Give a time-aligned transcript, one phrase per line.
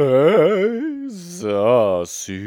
[0.00, 2.38] Hey, Sassi,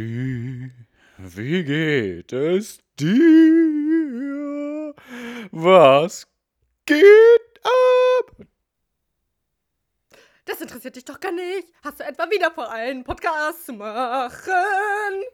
[1.18, 4.96] wie geht es dir?
[5.52, 6.28] Was
[6.86, 8.38] geht ab?
[10.46, 11.68] Das interessiert dich doch gar nicht.
[11.84, 15.26] Hast du etwa wieder vor, einen Podcast zu machen?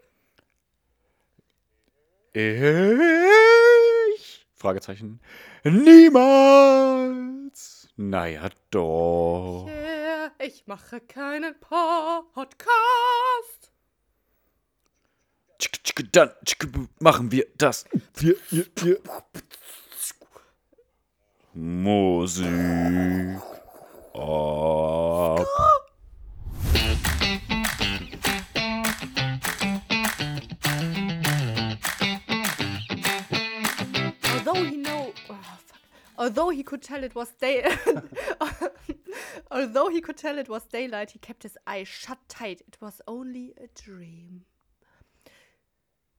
[2.33, 2.47] Ich?
[4.55, 5.21] Fragezeichen.
[5.63, 6.49] Niemals.
[7.95, 9.69] Naja, doch.
[10.39, 12.37] Ich mache keinen Podcast.
[16.11, 16.31] Dann
[16.99, 17.85] machen wir das.
[18.13, 18.99] Wir, wir, wir.
[21.53, 22.45] Musik.
[24.13, 25.76] Ab.
[36.17, 37.69] Although he could tell it was day,
[39.51, 42.61] although he could tell it was daylight, he kept his eyes shut tight.
[42.67, 44.45] It was only a dream.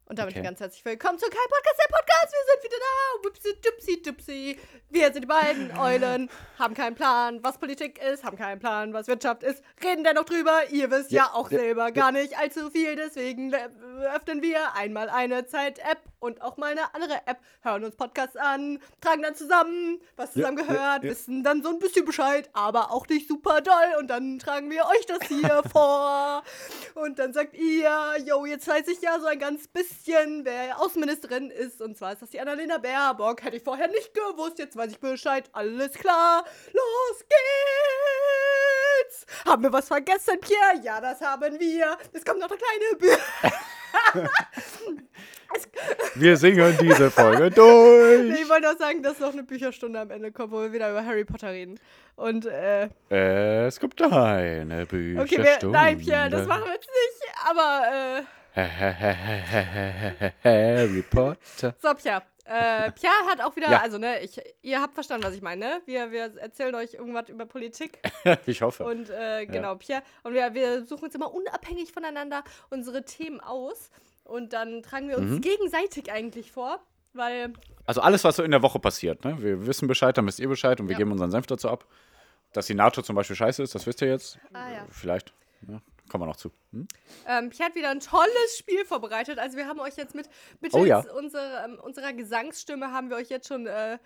[0.09, 0.43] Und damit Okay.
[0.43, 2.33] ganz herzlich willkommen zu Kai Podcast, der Podcast.
[2.33, 3.29] Wir sind wieder da.
[3.29, 4.59] Wupsi, dupsi, dupsi.
[4.89, 9.07] Wir sind die beiden Eulen, haben keinen Plan, was Politik ist, haben keinen Plan, was
[9.07, 10.71] Wirtschaft ist, reden dennoch drüber.
[10.71, 11.91] Ihr wisst ja, Ja, auch ja, selber ja.
[11.91, 13.69] gar nicht allzu viel, deswegen äh,
[14.15, 18.79] öffnen wir einmal eine Zeit-App und auch mal eine andere App, hören uns Podcasts an,
[19.03, 21.03] tragen dann zusammen, was ja, ja.
[21.03, 24.87] wissen dann so ein bisschen Bescheid, aber auch nicht super doll und dann tragen wir
[24.87, 26.43] euch das hier vor
[27.03, 27.91] und dann sagt ihr,
[28.25, 32.23] yo, jetzt weiß ich ja so ein ganz bisschen, wer Außenministerin ist und zwar ist
[32.23, 36.45] das die Annalena Baerbock, hätte ich vorher nicht gewusst, jetzt weiß ich Bescheid, alles klar,
[36.73, 37.39] los geht's!
[39.47, 40.83] Haben wir was vergessen, Pierre?
[40.83, 41.97] Ja, das haben wir.
[42.13, 43.19] Es kommt noch eine kleine Bühne.
[46.15, 48.23] Wir singen diese Folge durch.
[48.31, 50.91] Nee, ich wollte auch sagen, dass noch eine Bücherstunde am Ende kommt, wo wir wieder
[50.91, 51.79] über Harry Potter reden.
[52.17, 55.63] Und, äh, Es gibt eine okay, Bücherstunde.
[55.63, 57.83] wir, nein, Pierre, das machen wir jetzt nicht, aber,
[58.19, 58.23] äh,
[60.45, 61.75] Harry Potter.
[61.81, 62.23] so, Pierre.
[62.45, 63.81] Äh, Pierre hat auch wieder, Ja.
[63.83, 65.81] also, ne, ich, ihr habt verstanden, was ich meine, ne?
[65.85, 67.99] Wir, wir erzählen euch irgendwas über Politik
[68.47, 68.85] Ich hoffe.
[68.85, 70.03] und, äh, genau, Pierre.
[70.23, 73.91] Und wir, wir suchen uns immer unabhängig voneinander unsere Themen aus
[74.29, 75.41] und dann tragen wir uns Mhm.
[75.41, 76.81] gegenseitig eigentlich vor,
[77.15, 77.53] weil
[77.87, 79.25] Also alles, was so in der Woche passiert.
[79.25, 79.41] Ne?
[79.43, 80.99] Wir wissen Bescheid, dann wisst ihr Bescheid und wir Ja.
[80.99, 81.85] geben unseren Senf dazu ab.
[82.53, 84.39] Dass die NATO zum Beispiel scheiße ist, das wisst ihr jetzt.
[84.53, 84.87] Ah, ja.
[84.91, 85.33] Vielleicht.
[85.69, 86.51] Ja, kommen wir noch zu.
[86.73, 86.89] Hm?
[87.27, 89.39] Ähm, Pierre hat wieder ein tolles Spiel vorbereitet.
[89.39, 90.29] Also wir haben euch jetzt mit
[90.61, 91.05] mit Oh ja.
[91.17, 93.99] unsere, ähm, unserer Gesangsstimme haben wir euch jetzt schon äh,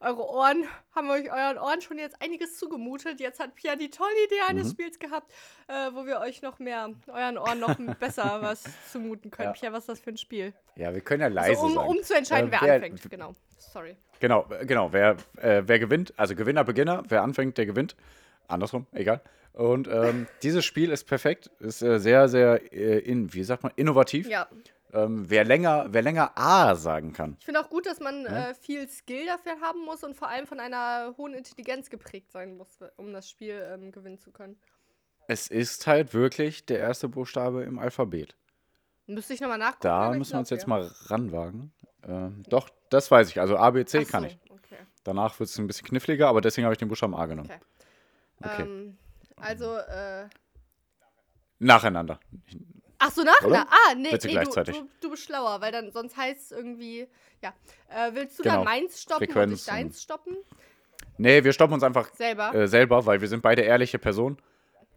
[0.00, 3.20] eure Ohren, haben wir euch euren Ohren schon jetzt einiges zugemutet.
[3.20, 4.48] Jetzt hat Pierre die tolle Idee Mhm.
[4.58, 5.32] eines Spiels gehabt,
[5.68, 9.48] äh, wo wir euch noch mehr, euren Ohren noch besser was zumuten können.
[9.48, 9.52] Ja.
[9.52, 10.52] Pierre, was ist das für ein Spiel?
[10.76, 11.86] Ja, wir können ja leise Also, um, sein.
[11.88, 13.10] um zu entscheiden, Äh, wer, wer- anfängt.
[13.10, 13.34] Genau.
[13.58, 13.96] Sorry.
[14.20, 14.92] Genau, äh, genau.
[14.92, 17.96] Wer, äh, wer gewinnt, also Gewinner, Beginner, wer anfängt, der gewinnt.
[18.48, 19.20] Andersrum, egal.
[19.52, 23.72] Und ähm, dieses Spiel ist perfekt, ist äh, sehr, sehr, äh, in, wie sagt man,
[23.76, 24.28] innovativ.
[24.28, 24.48] Ja.
[24.92, 27.36] Ähm, wer, länger, wer länger A sagen kann.
[27.38, 30.46] Ich finde auch gut, dass man äh, viel Skill dafür haben muss und vor allem
[30.46, 34.56] von einer hohen Intelligenz geprägt sein muss, um das Spiel ähm, gewinnen zu können.
[35.26, 38.36] Es ist halt wirklich der erste Buchstabe im Alphabet.
[39.06, 39.82] Müsste ich nochmal nachgucken.
[39.82, 40.68] Da müssen wir uns jetzt ja.
[40.68, 41.72] mal ranwagen.
[42.06, 43.40] Ähm, doch, das weiß ich.
[43.40, 44.38] Also A, B, C Ach kann so, ich.
[44.50, 44.78] Okay.
[45.02, 47.50] Danach wird es ein bisschen kniffliger, aber deswegen habe ich den Buchstaben A genommen.
[47.50, 47.60] Okay.
[48.42, 48.62] Okay.
[48.62, 48.96] Ähm,
[49.40, 50.28] also, äh.
[51.58, 52.20] Nacheinander.
[52.98, 53.50] Ach so, nach, Oder?
[53.50, 57.06] na, Ah, nee, nee du, du, du bist schlauer, weil dann sonst heißt es irgendwie.
[57.42, 57.52] Ja.
[57.88, 58.56] Äh, willst du Genau.
[58.56, 60.36] dann meins stoppen und ich Frequenz und- deins stoppen?
[61.18, 62.54] Nee, wir stoppen uns einfach Selber.
[62.54, 64.38] äh, selber, weil wir sind beide ehrliche Personen.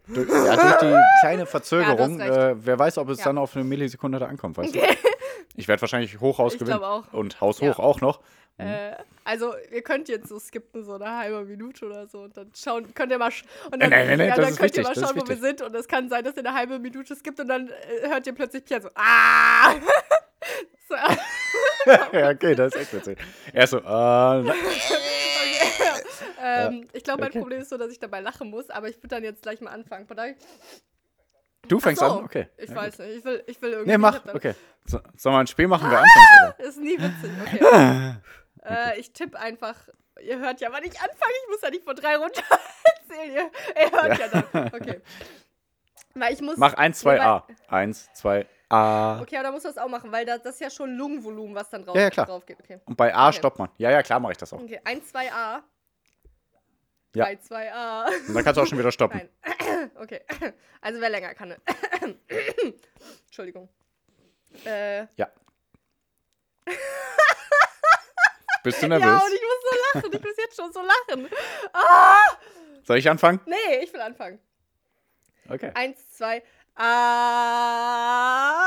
[0.06, 3.26] Du, ja, durch die kleine Verzögerung, Ja, äh, wer weiß, ob es Ja.
[3.26, 4.96] dann auf eine Millisekunde da ankommt, weißt Okay.
[5.02, 5.08] du?
[5.56, 6.82] Ich werde wahrscheinlich Hochhaus Ich gewinnen.
[6.82, 7.12] auch.
[7.12, 7.78] Und haushoch Ja.
[7.78, 8.20] auch noch.
[8.58, 8.92] Äh,
[9.24, 12.20] also, ihr könnt jetzt so skippen, so eine halbe Minute oder so.
[12.22, 13.32] Und dann schauen, könnt ihr mal.
[13.72, 15.62] Und dann, Nee, nee, nee, ja, dann könnt wichtig, ihr mal schauen, wo wir sind.
[15.62, 18.34] Und es kann sein, dass ihr eine halbe Minute skippt und dann äh, hört ihr
[18.34, 18.90] plötzlich Pierre so.
[18.94, 19.72] Ah!
[20.88, 20.94] so,
[22.16, 23.18] ja, okay, das ist echt witzig.
[23.54, 24.42] Er ist so, na-
[26.42, 27.40] ähm, ich glaube, mein Okay.
[27.40, 29.70] Problem ist so, dass ich dabei lachen muss, aber ich würde dann jetzt gleich mal
[29.70, 30.04] anfangen.
[30.08, 30.34] Warte,
[31.68, 32.24] du fängst so, an?
[32.24, 32.48] Okay.
[32.56, 33.06] Ich ja, weiß gut.
[33.06, 33.90] nicht, ich will, ich will irgendwie.
[33.90, 34.20] Nee, mach.
[34.34, 34.54] Okay.
[34.86, 36.58] So, sollen wir ein Spiel machen, wer anfängt?
[36.58, 36.60] Oder?
[36.68, 38.14] Ist nie witzig, okay.
[38.64, 39.76] äh, ich tippe einfach.
[40.22, 41.32] Ihr hört ja, wann ich anfange.
[41.44, 42.42] Ich muss ja nicht von drei runter
[42.84, 43.32] erzählen.
[43.32, 43.50] Ihr,
[43.82, 44.28] ihr hört ja.
[44.28, 44.66] dann.
[44.74, 45.00] Okay.
[46.14, 46.56] Weil ich muss.
[46.56, 47.46] Mach 1, 2, Nee, A.
[47.68, 49.20] 1, 2, A.
[49.20, 51.70] Okay, aber da muss das auch machen, weil das, das ist ja schon Lungenvolumen, was
[51.70, 52.26] dann drauf, Ja, ja, klar.
[52.26, 52.58] drauf geht.
[52.60, 52.80] Okay.
[52.84, 53.38] Und bei A Okay.
[53.38, 53.68] stoppt man.
[53.78, 54.60] Ja, ja, klar mache ich das auch.
[54.60, 55.62] Okay, 1, 2a.
[57.14, 57.24] Ja.
[57.24, 58.28] 2, 2a.
[58.28, 59.28] Und dann kannst du auch schon wieder stoppen.
[59.42, 59.90] Nein.
[59.96, 60.20] okay.
[60.80, 61.56] Also wer länger kann.
[63.26, 63.68] Entschuldigung.
[64.64, 65.28] Äh, Ja.
[68.62, 69.22] Bist du ja, nervös?
[69.24, 70.12] und ich muss so lachen.
[70.12, 71.28] Ich muss jetzt schon so lachen.
[71.72, 72.16] Ah!
[72.84, 73.40] Soll ich anfangen?
[73.46, 74.38] Nee, ich will anfangen.
[75.48, 75.70] Okay.
[75.74, 76.42] Eins, zwei.
[76.76, 78.62] Ah.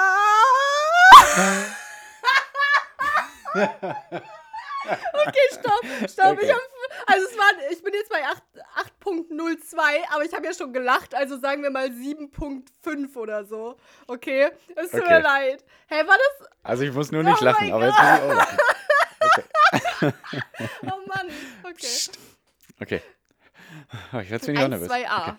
[3.54, 6.38] okay, stopp, stopp.
[6.38, 6.46] Okay.
[6.46, 6.60] Ich, hab,
[7.06, 8.42] also es war, ich bin jetzt bei 8
[9.06, 9.78] 8.02,
[10.14, 13.78] aber ich habe ja schon gelacht, also sagen wir mal 7.5 oder so.
[14.08, 15.22] Okay, es tut mir Okay.
[15.22, 15.64] leid.
[15.88, 16.48] Hä, war das?
[16.64, 18.58] Also ich muss nur nicht Oh lachen, aber jetzt muss ich auch lachen.
[20.84, 21.30] Oh Mann,
[21.64, 21.88] okay.
[22.82, 23.02] Okay.
[24.14, 24.90] Oh, jetzt bin ich auch 1, nervös.
[24.90, 25.22] 2a.
[25.22, 25.34] Okay.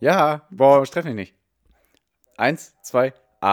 [0.00, 1.34] Ja, boah, streff mich nicht.
[2.36, 3.52] Eins, zwei, a.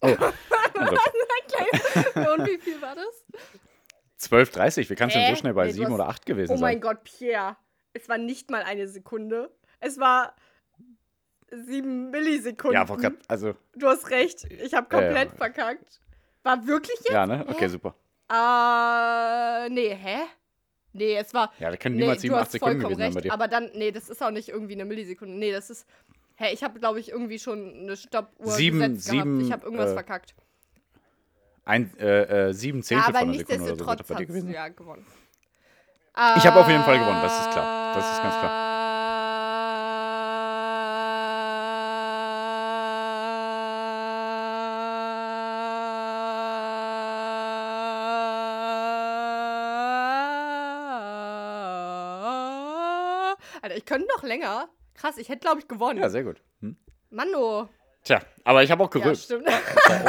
[0.00, 0.06] Oh.
[0.74, 1.00] mein Gott.
[1.46, 1.66] Okay.
[2.34, 3.24] Und wie viel war das?
[4.30, 6.52] 12.30, wie kannst du denn so schnell bei Nee, du 7 hast- oder 8 gewesen
[6.52, 6.80] Oh mein sein?
[6.80, 7.56] Gott, Pierre.
[7.92, 9.50] Es war nicht mal eine Sekunde.
[9.80, 10.34] Es war
[11.50, 12.74] sieben Millisekunden.
[12.78, 14.44] Ja, grad, also, Du hast recht.
[14.52, 16.00] Ich habe komplett verkackt.
[16.42, 17.10] War wirklich jetzt?
[17.10, 17.44] ja, ne?
[17.48, 17.68] Okay, Hä?
[17.68, 17.94] super.
[18.30, 20.18] Äh, nee, hä?
[20.92, 21.52] Nee, es war.
[21.58, 23.24] Ja, da können Nee, niemals du 7, 8 hast Sekunden gewesen sein bei recht.
[23.26, 23.32] dir.
[23.32, 25.34] Aber dann, nee, das ist auch nicht irgendwie eine Millisekunde.
[25.34, 25.86] Nee, das ist.
[26.36, 29.46] Hä, ich habe, glaube ich, irgendwie schon eine Stoppuhr Sieben- gesetzt sieben, gehabt.
[29.46, 30.34] Ich habe irgendwas äh, verkackt.
[31.68, 34.26] Ein, äh, äh, 7 Ja, Zehntel aber von einer Sekunde oder so wird bei dir
[34.26, 34.50] gewesen.
[34.50, 35.06] ja gewonnen.
[36.36, 37.94] Ich habe auf jeden Fall gewonnen, das ist klar.
[37.94, 38.78] Das ist ganz klar.
[53.62, 54.68] Alter, ich könnte noch länger.
[54.94, 55.98] Krass, ich hätte, glaube ich, gewonnen.
[56.00, 56.42] Ja, sehr gut.
[56.60, 56.76] Hm?
[57.10, 57.68] Manno.
[58.04, 59.24] Tja, aber ich habe auch Ja, gerülpst.
[59.24, 59.46] stimmt.
[59.48, 60.04] Das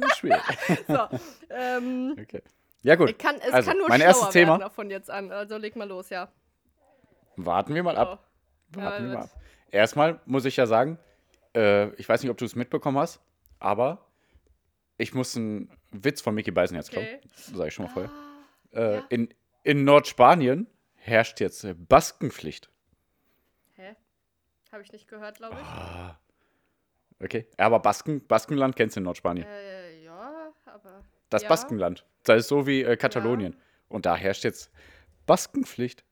[0.00, 0.42] war auch, schwierig.
[0.88, 1.08] so,
[1.50, 2.42] ähm, Okay.
[2.82, 3.18] Ja, gut.
[3.18, 4.68] kann, es also, kann nur mein erstes Thema.
[4.70, 5.32] von jetzt an.
[5.32, 6.28] Also leg mal los, ja.
[7.36, 8.20] Warten wir mal ab.
[8.76, 8.80] Oh.
[8.80, 9.40] Warten Ja, wir mal das- ab.
[9.70, 10.98] Erstmal muss ich ja sagen,
[11.56, 13.20] äh, ich weiß nicht, ob du es mitbekommen hast,
[13.58, 14.06] aber
[14.98, 17.06] ich muss einen Witz von Mickey Beisenherz klauen.
[17.06, 17.20] Okay.
[17.34, 18.10] Sag ich schon mal vorher.
[18.12, 19.04] Ah, Äh, ja.
[19.08, 20.66] in, in Nordspanien
[20.96, 22.70] herrscht jetzt Baskenpflicht.
[23.74, 23.96] hä?
[24.72, 25.66] Habe ich nicht gehört, glaube ich.
[25.66, 26.18] Ah.
[27.22, 27.46] Okay.
[27.56, 29.46] Aber Basken, Baskenland kennst du in Nordspanien.
[29.46, 31.04] Äh, ja, aber.
[31.30, 31.48] Das ja.
[31.48, 32.04] Baskenland.
[32.24, 33.56] Das ist so wie äh, Katalonien.
[33.88, 34.70] Und da herrscht jetzt
[35.26, 36.04] Baskenpflicht.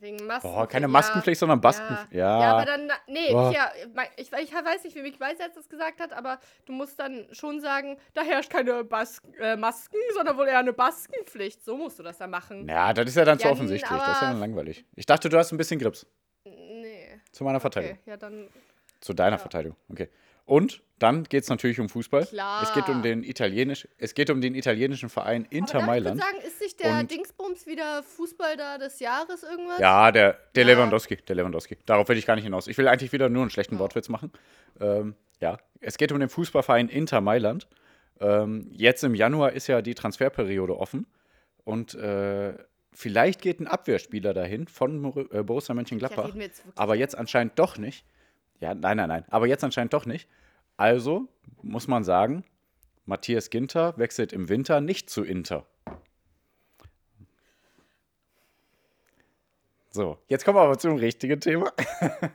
[0.00, 0.48] Wegen Masken.
[0.50, 2.12] Boah, keine Maskenpflicht, sondern Baskenpflicht.
[2.12, 2.38] Ja.
[2.38, 2.40] Ja.
[2.40, 3.52] ja, aber dann, nee, Boah.
[3.52, 3.70] ja,
[4.16, 7.28] ich, ich weiß nicht, wie Mick Weiß jetzt das gesagt hat, aber du musst dann
[7.30, 11.64] schon sagen, da herrscht keine Bas äh, Masken, sondern wohl eher eine Baskenpflicht.
[11.64, 12.68] So musst du das dann machen.
[12.68, 13.88] ja, das ist ja dann zu Ja, offensichtlich.
[13.88, 14.84] Das ist ja dann langweilig.
[14.96, 16.04] Ich dachte, du hast ein bisschen Grips.
[16.44, 17.20] Nee.
[17.30, 17.98] Zu meiner Okay, Verteidigung.
[18.04, 18.48] ja, dann.
[19.02, 19.38] Zu deiner Ja.
[19.38, 19.76] Verteidigung.
[19.90, 20.08] Okay.
[20.46, 22.24] Und dann geht es natürlich um Fußball.
[22.26, 22.62] Klar.
[22.62, 26.02] Es geht um den italienisch, es geht um den italienischen Verein Inter aber darf ich
[26.04, 26.20] Mailand.
[26.20, 29.78] kurz sagen, ist sich der Und- Dingsbums wieder Fußball da des Jahres irgendwas?
[29.80, 30.72] Ja, der, der Ja.
[30.74, 31.76] Lewandowski, der Lewandowski.
[31.86, 32.66] Darauf will ich gar nicht hinaus.
[32.68, 33.80] Ich will eigentlich wieder nur einen schlechten Oh.
[33.80, 34.32] Wortwitz machen.
[34.80, 37.66] Ähm, ja, es geht um den Fußballverein Inter Mailand.
[38.20, 41.06] Ähm, jetzt im Januar ist ja die Transferperiode offen
[41.64, 42.54] und äh,
[42.92, 46.34] vielleicht geht ein Abwehrspieler dahin von äh, Borussia Ja, Mönchengladbach.
[46.34, 48.04] wir jetzt aber jetzt anscheinend doch nicht.
[48.62, 49.24] Ja, nein, nein, nein.
[49.28, 50.28] Aber jetzt anscheinend doch nicht.
[50.76, 51.26] Also
[51.62, 52.44] muss man sagen,
[53.06, 55.66] Matthias Ginter wechselt im Winter nicht zu Inter.
[59.90, 61.72] So, jetzt kommen wir aber zum richtigen Thema.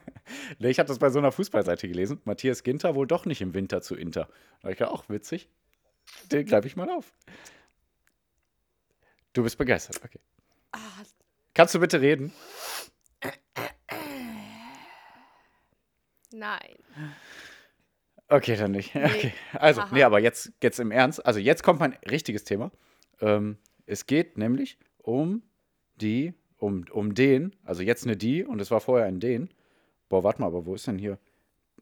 [0.58, 2.20] Ich habe das bei so einer Fußballseite gelesen.
[2.26, 4.28] Matthias Ginter wohl doch nicht im Winter zu Inter.
[4.60, 5.48] Da ich gedacht, auch witzig.
[6.30, 7.14] Den greife ich mal auf.
[9.32, 10.20] Du bist begeistert, okay.
[10.72, 10.78] Ah,
[11.54, 12.34] Kannst du bitte reden?
[16.38, 16.76] Nein.
[18.28, 18.94] Okay, dann nicht.
[18.94, 19.32] Okay.
[19.54, 19.94] Also, Haha.
[19.94, 21.24] nee, aber jetzt, jetzt im Ernst.
[21.24, 22.70] Also, jetzt kommt mein richtiges Thema.
[23.20, 25.42] Ähm, es geht nämlich um
[25.96, 29.50] die, um, um den, also jetzt eine die und es war vorher ein den.
[30.08, 31.18] Boah, warte mal, aber wo ist denn hier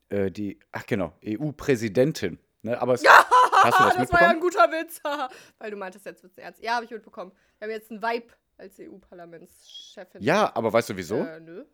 [0.08, 2.38] äh, die, ach genau, EU-Präsidentin.
[2.62, 2.80] Ne?
[2.80, 3.04] Aber es,
[3.52, 5.00] hast du das, das war ja ein guter Witz.
[5.58, 6.62] Weil du meintest jetzt wird's ernst.
[6.62, 7.32] Ja, habe ich mitbekommen.
[7.58, 10.22] Wir haben jetzt einen Vibe als EU-Parlamentschefin.
[10.22, 11.16] Ja, aber weißt du wieso?
[11.16, 11.64] Äh, nö.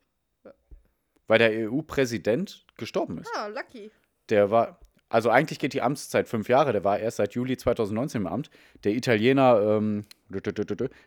[1.27, 3.31] Weil der EU-Präsident gestorben ist.
[3.37, 3.91] Ah, lucky.
[4.29, 8.23] Der war, also eigentlich geht die Amtszeit fünf Jahre, der war erst seit Juli 2019
[8.23, 8.51] im Amt.
[8.85, 10.05] Der Italiener ähm,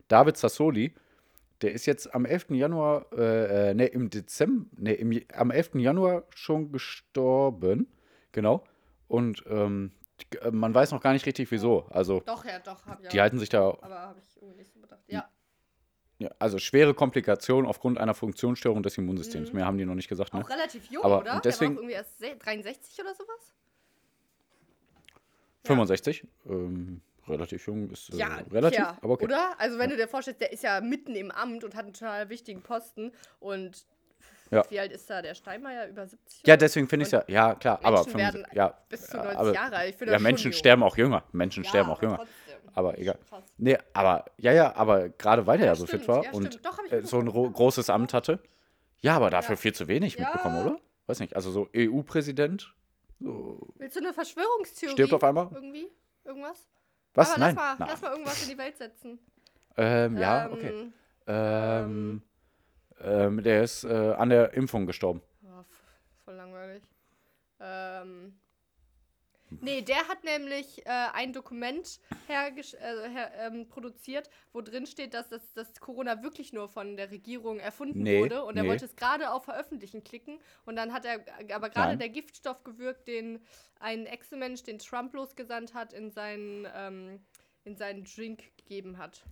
[0.08, 0.94] David Sassoli,
[1.62, 2.52] der ist jetzt am 11.
[2.52, 5.76] Januar, äh, ne, im Dezember, ne, im, am 11.
[5.76, 7.88] Januar schon gestorben.
[8.32, 8.64] Genau.
[9.08, 9.92] Und ähm,
[10.42, 11.86] äh, man weiß noch gar nicht richtig wieso.
[11.90, 12.86] Also, Doch, ja, doch.
[12.86, 13.10] Hab ja.
[13.10, 15.02] die halten sich da, aber habe ich irgendwie nicht so bedacht.
[15.08, 15.30] Ja.
[16.20, 19.52] Ja, also schwere Komplikationen aufgrund einer Funktionsstörung des Immunsystems.
[19.54, 20.42] Mehr haben die noch nicht gesagt, ne?
[20.44, 21.42] Auch relativ jung, Aber oder?
[21.44, 23.54] deswegen- Der war auch irgendwie erst se- 63 oder sowas?
[25.66, 26.28] 65.
[26.48, 29.26] Ähm, relativ jung ist äh, Ja, relativ, ja, aber okay.
[29.26, 29.60] oder?
[29.60, 32.30] Also wenn du dir vorstellst, der ist ja mitten im Amt und hat einen total
[32.30, 33.86] wichtigen Posten und
[34.52, 34.64] Ja.
[34.70, 35.88] Wie alt ist da der Steinmeier?
[35.88, 36.44] Über 70?
[36.46, 39.18] Ja, deswegen finde ich es ja, ja klar, aber Menschen 75 werden ja, bis zu
[39.18, 39.88] 90 aber, Jahre.
[39.90, 40.58] Ich ja, Menschen jung.
[40.60, 41.24] sterben auch jünger.
[41.32, 42.28] Menschen Ja, sterben auch aber jünger.
[42.74, 43.18] Aber egal.
[43.30, 43.44] krass.
[43.58, 46.66] Nee, aber, ja, ja, aber gerade weil er Ja, so fit stimmt, war ja, und.
[46.66, 48.40] Doch, äh, so ein großes Amt hatte.
[49.02, 49.62] Ja, aber dafür Ja.
[49.62, 50.80] viel zu wenig mitbekommen, oder?
[51.08, 51.36] Weiß nicht.
[51.36, 52.74] Also so EU-Präsident.
[53.20, 54.94] Willst du eine Verschwörungstheorie?
[54.94, 55.50] Stirbt auf einmal?
[55.54, 55.88] Irgendwie?
[56.24, 56.68] Irgendwas?
[57.14, 57.32] Was?
[57.32, 57.56] Aber Nein.
[57.56, 59.20] Lass mal, lass mal irgendwas in die Welt setzen.
[59.78, 60.92] ähm, ja, Ähm, okay.
[61.28, 62.22] Ähm,
[63.02, 65.22] ähm, der ist äh, an der Impfung gestorben.
[65.44, 65.64] Oh,
[66.24, 66.84] voll langweilig.
[67.60, 68.38] Ähm.
[69.50, 72.52] Nee, der hat nämlich äh, ein Dokument äh,
[73.10, 77.60] her ähm, produziert, wo drin steht, dass das dass Corona wirklich nur von der Regierung
[77.60, 78.44] erfunden Nee, wurde.
[78.44, 78.70] Und er nee.
[78.70, 80.40] wollte es gerade auf Veröffentlichen klicken.
[80.66, 81.24] Und dann hat er
[81.54, 83.40] aber gerade der Giftstoff gewirkt, den
[83.80, 87.20] ein Ex-Mensch, den Trump losgesandt hat, in seinen, ähm,
[87.64, 89.24] in seinen Drink gegeben hat.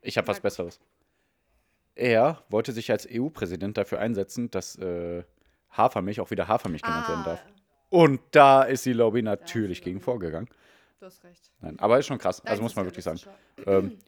[0.00, 0.40] Ich habe was.
[0.40, 0.80] Besseres.
[1.94, 5.24] Er wollte sich als EU-Präsident dafür einsetzen, dass äh,
[5.70, 7.44] Hafermilch auch wieder Hafermilch genannt werden darf.
[7.92, 10.48] Und da ist die Lobby natürlich die gegen vorgegangen.
[10.98, 11.50] du hast recht.
[11.60, 12.40] Nein, aber ist schon krass.
[12.40, 13.20] Also ist muss es man wirklich sagen.
[13.66, 13.98] Ähm,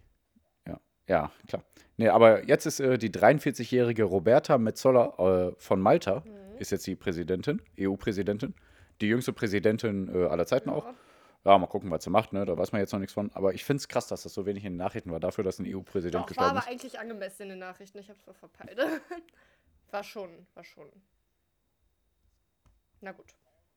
[0.67, 1.63] ja, ja, klar.
[1.99, 6.59] Nee, aber jetzt ist äh, die 43-jährige Roberta Metzola äh, von Malta, Mhm.
[6.59, 8.55] ist jetzt die Präsidentin, EU-Präsidentin.
[9.01, 10.87] Die jüngste Präsidentin äh, aller Zeiten auch.
[10.87, 10.95] Ja.
[11.47, 12.47] Ja, mal gucken, was sie macht, ne?
[12.47, 13.31] Da weiß man jetzt noch nichts von.
[13.35, 15.59] Aber ich finde es krass, dass das so wenig in den Nachrichten war, dafür, dass
[15.59, 16.69] ein EU-Präsident Doch, war gestorben aber ist.
[16.69, 17.99] eigentlich angemessen in den Nachrichten.
[17.99, 18.79] Ich hab's nur verpeilt.
[19.91, 20.89] war schon, war schon.
[23.03, 23.27] Na gut.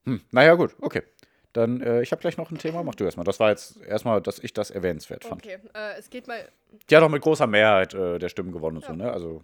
[0.07, 1.03] Hm, naja, gut, okay.
[1.51, 2.83] Dann, äh, ich habe gleich noch ein Thema.
[2.83, 3.23] Mach du erstmal.
[3.25, 5.41] Das war jetzt erstmal, dass ich das erwähnenswert fand.
[5.43, 6.47] Okay, äh, es geht mal.
[6.89, 8.95] Die hat auch mit großer Mehrheit äh, der Stimmen gewonnen und so, Ja.
[8.97, 9.11] ne?
[9.11, 9.43] Also,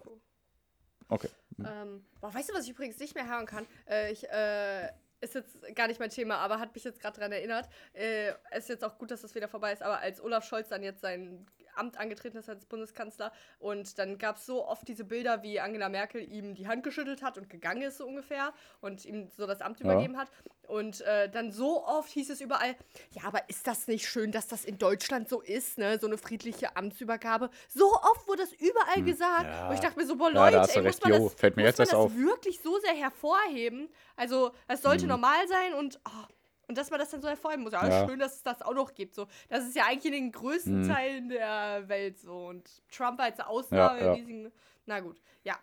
[1.09, 1.29] okay.
[1.59, 3.65] Ähm, boah, weißt du, was ich übrigens nicht mehr hören kann?
[3.89, 4.87] Äh, ich, äh,
[5.21, 7.67] ist jetzt gar nicht mein Thema, aber hat mich jetzt gerade daran erinnert.
[7.93, 10.83] Äh, ist jetzt auch gut, dass das wieder vorbei ist, aber als Olaf Scholz dann
[10.83, 15.43] jetzt sein Amt angetreten ist als Bundeskanzler und dann gab es so oft diese Bilder,
[15.43, 19.29] wie Angela Merkel ihm die Hand geschüttelt hat und gegangen ist so ungefähr und ihm
[19.35, 19.85] so das Amt Ja.
[19.85, 20.29] übergeben hat.
[20.67, 22.75] Und äh, dann so oft hieß es überall,
[23.11, 25.99] ja, aber ist das nicht schön, dass das in Deutschland so ist, ne?
[25.99, 27.49] So eine friedliche Amtsübergabe.
[27.67, 29.47] So oft wurde das überall gesagt.
[29.47, 29.67] Hm, ja.
[29.67, 31.57] Und ich dachte mir so, boah, Ja, da Leute, ey, muss man Jo, das, fällt
[31.57, 32.15] mir muss jetzt man das auf.
[32.15, 33.89] wirklich so sehr hervorheben?
[34.15, 35.09] Also, es sollte Mhm.
[35.09, 36.27] normal sein und, oh,
[36.67, 37.73] und dass man das dann so hervorheben muss.
[37.73, 38.07] Ja, Ja.
[38.07, 39.15] schön, dass es das auch noch gibt.
[39.15, 39.27] So.
[39.49, 40.87] Das ist ja eigentlich in den größten Mhm.
[40.89, 42.47] Teilen der Welt so.
[42.47, 44.13] Und Trump als Ausnahme Ja, ja.
[44.13, 44.51] in diesen.
[44.85, 45.55] Na gut, ja.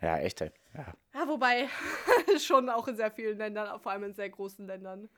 [0.00, 0.50] Ja, echt, ey.
[0.74, 0.86] Ja.
[1.14, 1.68] Ja, wobei
[2.40, 5.08] schon auch in sehr vielen Ländern, vor allem in sehr großen Ländern.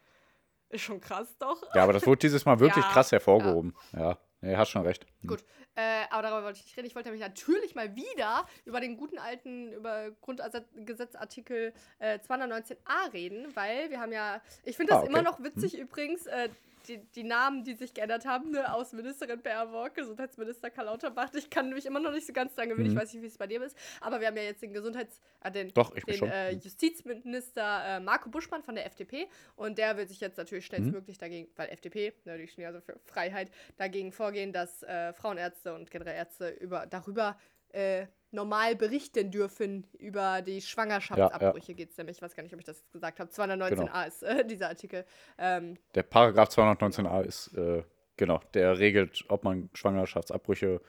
[0.68, 1.62] Ist schon krass, doch.
[1.74, 3.74] ja, aber das wurde dieses Mal wirklich krass hervorgehoben.
[3.92, 5.06] Ja, nee, hast schon recht.
[5.22, 5.28] Hm.
[5.28, 6.86] Gut, äh, aber darüber wollte ich nicht reden.
[6.86, 13.54] Ich wollte nämlich natürlich mal wieder über den guten alten, über Grundgesetzartikel äh, 219a reden,
[13.54, 15.10] weil wir haben ja, ich finde das Ah, okay.
[15.10, 16.48] immer noch witzig übrigens, äh,
[16.88, 21.32] die, die Namen, die sich geändert haben, ne, Außenministerin Baerbock, Gesundheitsminister Karl Lauterbach.
[21.34, 22.92] Ich kann mich immer noch nicht so ganz dran gewöhnen, Mhm.
[22.96, 25.20] ich weiß nicht, wie es bei dir ist, aber wir haben ja jetzt den Gesundheits-,
[25.42, 26.28] äh, den, Doch, den schon.
[26.30, 26.60] äh, Hm.
[26.60, 30.76] Justizminister äh, Marco Buschmann von der FDP und der will sich jetzt natürlich Mhm.
[30.76, 35.12] schnellstmöglich dagegen, weil FDP, ne, die stehen ja so für Freiheit, dagegen vorgehen, dass äh,
[35.12, 37.38] Frauenärzte und generell Ärzte über, darüber
[37.76, 42.16] äh, normal berichten dürfen über die Schwangerschaftsabbrüche geht es nämlich.
[42.18, 43.30] Ich weiß gar nicht, ob ich das jetzt gesagt habe.
[43.30, 44.06] 219a Genau.
[44.06, 45.04] ist äh, dieser Artikel.
[45.38, 47.82] Ähm, Der Paragraph 219a ist, äh,
[48.16, 50.80] genau, der regelt, ob man Schwangerschaftsabbrüche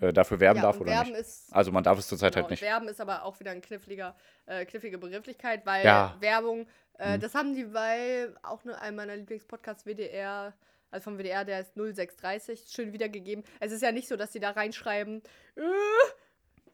[0.00, 1.20] äh, dafür werben ja, darf oder Werben nicht.
[1.20, 2.62] ist Also man darf es zurzeit Genau, halt nicht.
[2.62, 6.16] Werben ist aber auch wieder eine kniffliger, äh, knifflige Begrifflichkeit, weil Ja.
[6.20, 6.66] Werbung,
[6.98, 7.20] äh, Mhm.
[7.20, 10.52] das haben die bei auch ne, einem meiner Lieblingspodcasts WDR,
[10.90, 13.44] also vom WDR, der ist 0630, schön wiedergegeben.
[13.60, 15.22] Es ist ja nicht so, dass die da reinschreiben,
[15.56, 15.60] äh,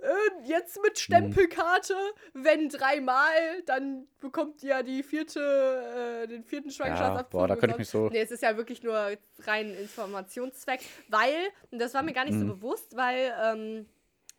[0.02, 1.94] äh, jetzt mit Stempelkarte,
[2.34, 7.30] wenn dreimal, dann bekommt ihr die vierte, äh, den vierten Schwangerschaftsabzug.
[7.30, 10.80] boah, da und könnte ich mich so- Nee, es ist ja wirklich nur rein Informationszweck,
[11.08, 11.34] weil,
[11.70, 12.48] und das war mir gar nicht so Mhm.
[12.60, 13.86] bewusst, weil, ähm,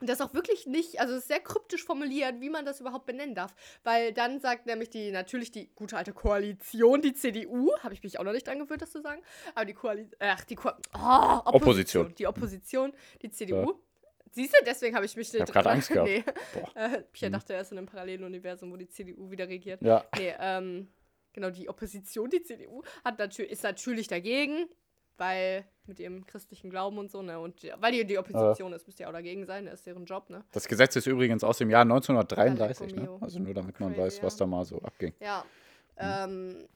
[0.04, 3.36] das auch wirklich nicht, also es ist sehr kryptisch formuliert, wie man das überhaupt benennen
[3.36, 3.54] darf.
[3.84, 8.18] Weil dann sagt nämlich die, natürlich die gute alte Koalition, die CDU, habe ich mich
[8.20, 9.22] auch noch nicht dran gewöhnt, das zu sagen,
[9.54, 12.16] aber die Koalition, ach, die Ko oh, Opposition.
[12.18, 13.80] Die Opposition, die CDU.
[14.32, 16.10] Siehst du, deswegen habe ich mich hab grad Angst gehabt.
[16.10, 16.24] Nee.
[16.54, 16.76] Boah.
[16.76, 17.34] Äh, Pierre Mhm.
[17.34, 19.82] dachte, er ist in einem parallelen Universum, wo die CDU wieder regiert.
[19.82, 20.88] Ja, Nee, ähm,
[21.34, 24.68] genau, die Opposition, die CDU, hat natür ist natürlich dagegen,
[25.18, 29.00] weil mit ihrem christlichen Glauben und so, ne, und weil die die Opposition ist, müsst
[29.02, 30.44] ihr auch dagegen sein, das ist deren Job, ne.
[30.52, 33.18] das Gesetz ist übrigens aus dem Jahr 1933, ne?
[33.20, 35.14] Also nur damit man Crazy, weiß, was da mal so abging.
[35.20, 35.44] Ja.
[35.98, 36.68] Ähm,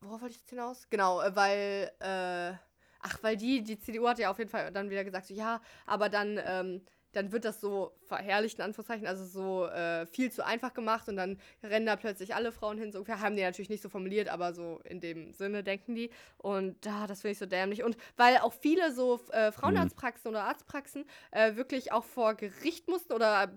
[0.00, 0.86] worauf wollte ich jetzt hinaus?
[0.90, 2.52] Genau, äh, weil, äh,
[3.00, 5.60] ach, weil die, die CDU hat ja auf jeden Fall dann wieder gesagt, so, ja,
[5.86, 10.44] aber dann, ähm, dann wird das so verherrlicht, in Anführungszeichen, also so äh, viel zu
[10.44, 13.20] einfach gemacht und dann rennen da plötzlich alle Frauen hin, so ungefähr.
[13.20, 16.10] Haben die natürlich nicht so formuliert, aber so in dem Sinne denken die.
[16.36, 17.82] Und da, das finde ich so dämlich.
[17.82, 23.12] Und weil auch viele so äh, Frauenarztpraxen oder Arztpraxen äh, wirklich auch vor Gericht mussten
[23.12, 23.50] oder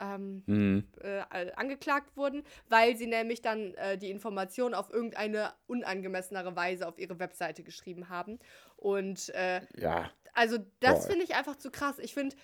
[0.00, 0.84] ähm, Mhm.
[1.00, 1.22] äh,
[1.56, 7.18] angeklagt wurden, weil sie nämlich dann äh, die Information auf irgendeine unangemessenere Weise auf ihre
[7.18, 8.38] Webseite geschrieben haben.
[8.76, 10.10] Und äh, Ja.
[10.34, 11.98] Also das finde ich einfach zu krass.
[11.98, 12.36] Ich finde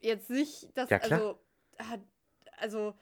[0.00, 1.38] jetzt nicht, dass Ja, also
[2.58, 2.94] also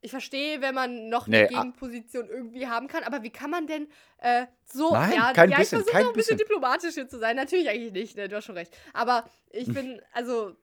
[0.00, 1.62] ich verstehe, wenn man noch Nee, eine ah.
[1.62, 3.88] Gegenposition irgendwie haben kann, aber wie kann man denn
[4.18, 6.38] äh, so Nein, ja, kein ja, bisschen, ich versuche noch ein bisschen bisschen.
[6.38, 7.34] diplomatisch hier zu sein.
[7.34, 8.76] Natürlich eigentlich nicht, ne, du hast schon recht.
[8.92, 10.54] Aber ich bin also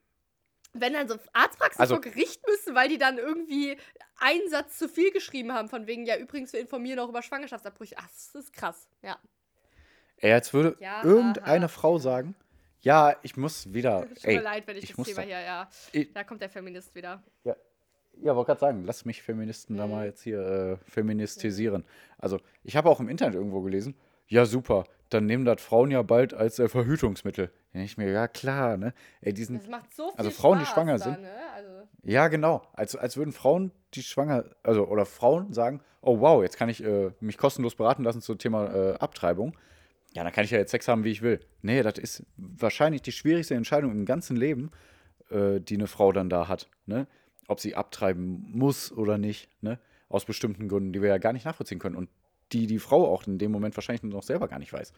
[0.78, 3.76] wenn dann so Arztpraxen Also- vor Gericht müssen, weil die dann irgendwie
[4.18, 7.94] einen Satz zu viel geschrieben haben, von wegen, ja, übrigens, wir informieren auch über Schwangerschaftsabbrüche.
[7.98, 9.18] Ach, das ist krass, ja.
[10.18, 11.68] Ey, jetzt würde Ja, irgendeine haha.
[11.68, 12.34] Frau sagen,
[12.86, 14.06] ja, ich muss wieder.
[14.14, 15.68] Tut mir leid, wenn ich, ich das Thema da- hier, ja.
[15.92, 17.22] Ich- Da kommt der Feminist wieder.
[17.44, 17.56] Ja,
[18.22, 19.92] ja wollte gerade sagen, lass mich Feministen da Mhm.
[19.92, 21.84] mal jetzt hier äh, feministisieren.
[22.18, 23.94] Also, ich habe auch im Internet irgendwo gelesen,
[24.28, 27.46] ja, super, dann nehmen das Frauen ja bald als äh, Verhütungsmittel.
[27.72, 28.92] Da denk ich mir, ja, klar, ne?
[29.20, 31.20] Ey, diesen, Das macht so viel Also Frauen, die Spaß schwanger da, sind.
[31.22, 31.30] Ne?
[31.54, 31.70] Also,
[32.02, 32.62] ja, genau.
[32.72, 36.82] Als, als würden Frauen, die schwanger, also, oder Frauen sagen, oh, wow, jetzt kann ich
[36.82, 39.56] äh, mich kostenlos beraten lassen zum Thema äh, Abtreibung.
[40.16, 41.40] Ja, dann kann ich ja jetzt Sex haben, wie ich will.
[41.60, 44.70] Nee, das ist wahrscheinlich die schwierigste Entscheidung im ganzen Leben,
[45.28, 46.70] äh, die eine Frau dann da hat.
[46.86, 47.06] Ne?
[47.48, 49.50] Ob sie abtreiben muss oder nicht.
[49.62, 49.78] Ne?
[50.08, 51.96] Aus bestimmten Gründen, die wir ja gar nicht nachvollziehen können.
[51.96, 52.08] Und
[52.52, 54.94] die die Frau auch in dem Moment wahrscheinlich noch selber gar nicht weiß.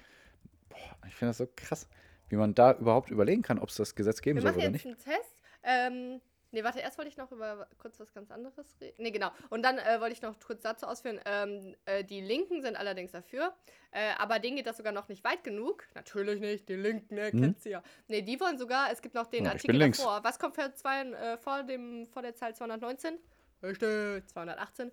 [0.68, 1.88] Boah, ich finde das so krass,
[2.28, 4.66] wie man da überhaupt überlegen kann, ob es das Gesetz geben wir soll machen oder
[4.66, 4.86] jetzt nicht.
[4.86, 5.34] einen Test.
[5.64, 9.02] Ähm, nee, warte, erst wollte ich noch über kurz was ganz anderes reden.
[9.02, 9.30] Nee, genau.
[9.50, 13.12] Und dann äh, wollte ich noch kurz dazu ausführen, ähm, äh, die Linken sind allerdings
[13.12, 13.54] dafür,
[13.90, 15.86] äh, aber denen geht das sogar noch nicht weit genug.
[15.94, 17.40] Natürlich nicht, die Linken, ne, Mhm.
[17.40, 17.82] kennt sie ja.
[18.08, 20.22] Nee, die wollen sogar, es gibt noch den Ja, ich Artikel davor.
[20.24, 23.18] Was kommt für zwei, äh, vor, dem, vor der Zahl 219?
[23.62, 24.92] Richtig, 218.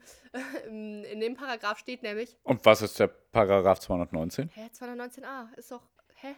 [0.67, 4.49] In in dem Paragraph steht nämlich, Und was ist der Paragraph 219?
[4.49, 5.83] hä, 219a, ist doch,
[6.15, 6.35] hä?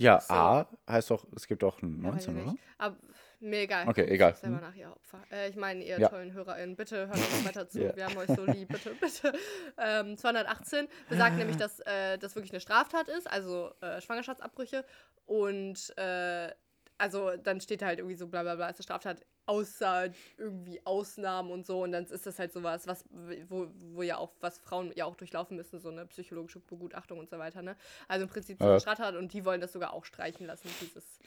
[0.00, 0.34] Ja, so.
[0.34, 2.56] A heißt doch, es gibt auch einen Ja, weiß 19, ich oder?
[2.78, 2.96] Aber
[3.44, 3.88] mir egal.
[3.88, 4.34] Okay, egal.
[4.36, 4.62] Selber Hm.
[4.64, 5.20] nach, ihr Opfer.
[5.30, 6.08] Äh, ich meine, ihr Ja.
[6.08, 7.82] tollen HörerInnen, bitte hört uns weiter zu.
[7.84, 7.96] Ja.
[7.96, 9.32] Wir haben euch so lieb, bitte, bitte.
[9.78, 14.84] Ähm, 218 besagt nämlich, dass äh, das wirklich eine Straftat ist, also äh, Schwangerschaftsabbrüche.
[15.26, 16.52] Und äh,
[16.98, 20.80] also dann steht da halt irgendwie so bla bla bla, ist eine Straftat, außer irgendwie
[20.86, 21.82] Ausnahmen und so.
[21.82, 23.04] Und dann ist das halt sowas, was,
[23.48, 27.28] wo, wo ja auch, was Frauen ja auch durchlaufen müssen, so eine psychologische Begutachtung und
[27.28, 27.76] so weiter, ne?
[28.08, 31.18] Also im Prinzip so eine Straftat und die wollen das sogar auch streichen lassen, dieses,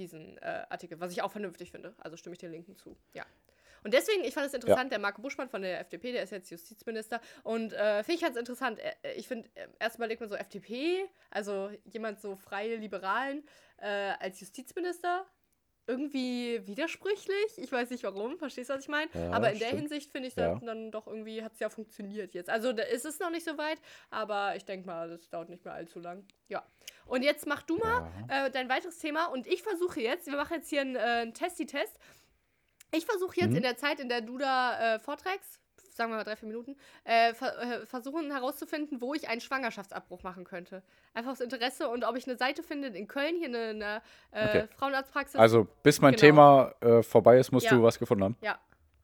[0.00, 1.94] diesen äh, Artikel, was ich auch vernünftig finde.
[1.98, 2.96] Also stimme ich den Linken zu.
[3.14, 3.24] Ja.
[3.82, 6.50] Und deswegen, ich fand es interessant, der Marco Buschmann von der FDP, der ist jetzt
[6.50, 7.20] Justizminister.
[7.42, 8.78] Und äh, finde ich ganz interessant.
[8.78, 13.44] Äh, ich finde, äh, erst überlegt man so FDP, also jemand so freie Liberalen
[13.78, 15.24] äh, als Justizminister.
[15.90, 17.56] Irgendwie widersprüchlich.
[17.56, 19.10] Ich weiß nicht warum, verstehst du, was ich meine?
[19.12, 19.80] Ja, aber in der stimmt.
[19.82, 20.54] Hinsicht finde ich Ja.
[20.54, 22.48] dann, dann doch irgendwie hat es ja funktioniert jetzt.
[22.48, 23.78] Also da ist es noch nicht so weit,
[24.10, 26.24] aber ich denke mal, das dauert nicht mehr allzu lang.
[26.48, 26.64] Ja.
[27.06, 28.46] Und jetzt mach du mal Ja.
[28.46, 31.34] äh, dein weiteres Thema und ich versuche jetzt, wir machen jetzt hier einen, äh, einen
[31.34, 31.98] Testi-Test.
[32.92, 33.56] Ich versuche jetzt Mhm.
[33.56, 35.60] in der Zeit, in der du da äh, vorträgst,
[36.00, 40.22] sagen wir mal drei, vier Minuten, äh, ver äh, versuchen herauszufinden, wo ich einen Schwangerschaftsabbruch
[40.22, 40.82] machen könnte.
[41.12, 44.48] Einfach aus Interesse und ob ich eine Seite finde in Köln, hier eine, eine äh,
[44.48, 44.68] Okay.
[44.78, 45.36] Frauenarztpraxis.
[45.38, 46.20] Also, bis mein Genau.
[46.20, 47.72] Thema äh, vorbei ist, musst Ja.
[47.76, 48.36] du was gefunden haben.
[48.40, 48.58] ja,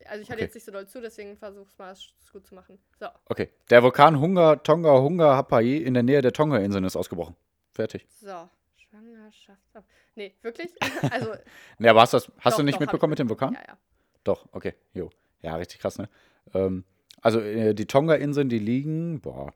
[0.06, 0.44] also ich höre Okay.
[0.44, 2.78] jetzt nicht so doll zu, deswegen versuche es mal es gut zu machen.
[2.98, 3.50] So, Okay.
[3.68, 7.37] Der Vulkan Hunga Tonga Hunga Hapai in der Nähe der Tonga-Inseln ist ausgebrochen.
[7.72, 8.06] Fertig.
[8.09, 8.48] so.
[8.76, 9.88] Schwangerschaftsabbruch.
[10.14, 10.72] Nee, wirklich?
[11.11, 11.35] also,
[11.78, 13.52] Ne, aber hast, das, hast Doch, du nicht doch, mitbekommen mit dem Vulkan?
[13.54, 13.76] ja, ja.
[14.24, 14.74] Doch, okay.
[14.94, 15.11] Jo.
[15.42, 16.09] Ja, richtig krass, ne?
[16.54, 16.85] Ähm,
[17.20, 19.20] also, äh, die Tonga-Inseln, die liegen.
[19.20, 19.52] Boah.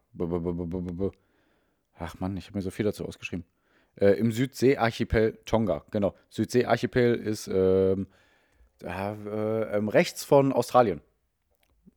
[1.99, 3.45] Ach Mann, ich habe mir so viel dazu ausgeschrieben.
[3.97, 6.15] Äh, Im Südsee-Archipel Tonga, genau.
[6.31, 8.07] Südsee-Archipel ist ähm,
[8.83, 9.13] äh,
[9.77, 11.01] ähm, rechts von Australien.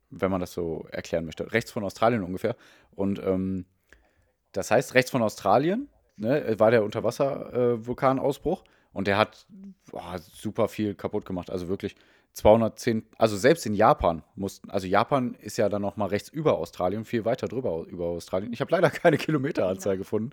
[0.09, 1.51] Wenn man das so erklären möchte.
[1.53, 2.55] Rechts von Australien ungefähr.
[2.91, 3.65] Und ähm,
[4.51, 9.47] das heißt, rechts von Australien ne, war der Unterwasser-Vulkanausbruch und der hat
[9.91, 11.49] boah, super viel kaputt gemacht.
[11.49, 11.95] Also wirklich
[12.33, 16.57] 210, also selbst in Japan mussten, also Japan ist ja dann noch mal rechts über
[16.57, 18.51] Australien, viel weiter drüber über Australien.
[18.53, 20.31] Ich habe leider keine Kilometeranzahl gefunden.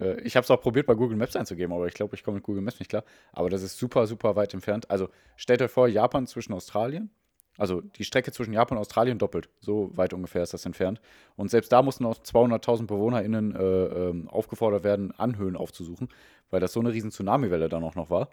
[0.00, 2.36] Äh, ich habe es auch probiert, bei Google Maps einzugeben, aber ich glaube, ich komme
[2.36, 3.04] mit Google Maps nicht klar.
[3.32, 4.90] Aber das ist super, super weit entfernt.
[4.90, 7.10] Also stellt euch vor, Japan zwischen Australien,
[7.58, 9.48] also die Strecke zwischen Japan und Australien doppelt.
[9.60, 11.00] So weit ungefähr ist das entfernt.
[11.36, 16.08] Und selbst da mussten noch 200.000 BewohnerInnen äh, ähm, aufgefordert werden, Anhöhen aufzusuchen,
[16.50, 18.30] weil das so eine riesen Tsunamiwelle dann auch noch war.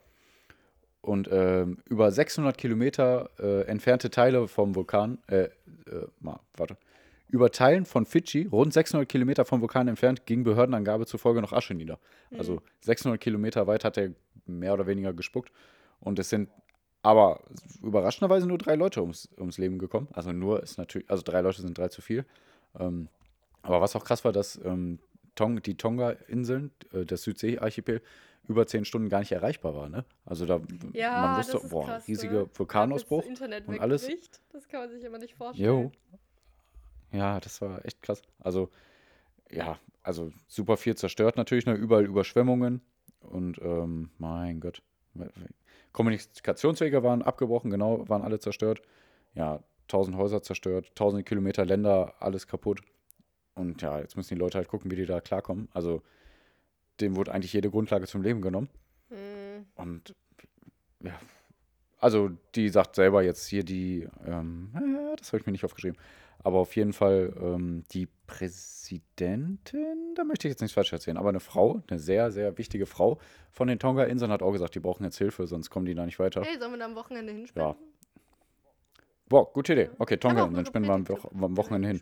[1.03, 5.49] Und ähm, über 600 Kilometer äh, entfernte Teile vom Vulkan, äh, äh,
[6.21, 6.77] mal, warte,
[7.27, 11.73] über Teilen von Fidschi, rund 600 Kilometer vom Vulkan entfernt, ging Behördenangabe zufolge noch Asche
[11.73, 11.99] nieder.
[12.37, 14.11] Also 600 Kilometer weit hat er
[14.45, 15.51] mehr oder weniger gespuckt.
[15.99, 16.49] Und es sind
[17.01, 17.41] aber
[17.81, 20.07] überraschenderweise nur drei Leute ums, ums Leben gekommen.
[20.13, 22.25] Also nur ist natürlich, also drei Leute sind drei zu viel.
[22.79, 23.09] Ähm,
[23.61, 24.99] aber was auch krass war, dass ähm,
[25.35, 28.01] Tong, die Tonga-Inseln, äh, das Südsee-Archipel,
[28.47, 29.89] über zehn Stunden gar nicht erreichbar war.
[29.89, 30.05] Ne?
[30.25, 30.59] Also da
[30.93, 32.49] Ja, man wusste, boah, krass, riesiger ne?
[32.53, 33.25] Vulkanausbruch.
[33.25, 34.07] und alles.
[34.07, 35.65] wegbricht, Das kann man sich immer nicht vorstellen.
[35.65, 35.91] Jo.
[37.11, 38.21] Ja, das war echt krass.
[38.39, 38.69] Also,
[39.49, 41.73] ja, also super viel zerstört natürlich, ne?
[41.73, 42.81] überall Überschwemmungen.
[43.21, 44.81] Und ähm, mein Gott.
[45.93, 48.81] Kommunikationswege waren abgebrochen, genau, waren alle zerstört.
[49.35, 52.81] Ja, tausend Häuser zerstört, tausende Kilometer Länder, alles kaputt.
[53.55, 55.69] Und ja, jetzt müssen die Leute halt gucken, wie die da klarkommen.
[55.73, 56.01] Also,
[57.03, 58.69] dem wurde eigentlich jede Grundlage zum Leben genommen.
[59.09, 59.65] Hm.
[59.75, 60.15] Und
[61.01, 61.19] ja,
[61.99, 65.97] also die sagt selber jetzt hier die, ähm, äh, das habe ich mir nicht aufgeschrieben,
[66.39, 71.29] aber auf jeden Fall ähm, die Präsidentin, da möchte ich jetzt nichts falsch erzählen, aber
[71.29, 73.19] eine Frau, eine sehr, sehr wichtige Frau
[73.51, 76.19] von den Tonga-Inseln hat auch gesagt, die brauchen jetzt Hilfe, sonst kommen die da nicht
[76.19, 76.41] weiter.
[76.43, 77.75] Hey, sollen wir da am Wochenende hinspenden?
[79.29, 79.89] Boah, gute Idee.
[79.97, 81.07] Okay, Tonga-Inseln noch spinnen wir am.
[81.07, 82.01] Wo am Wochenende hin.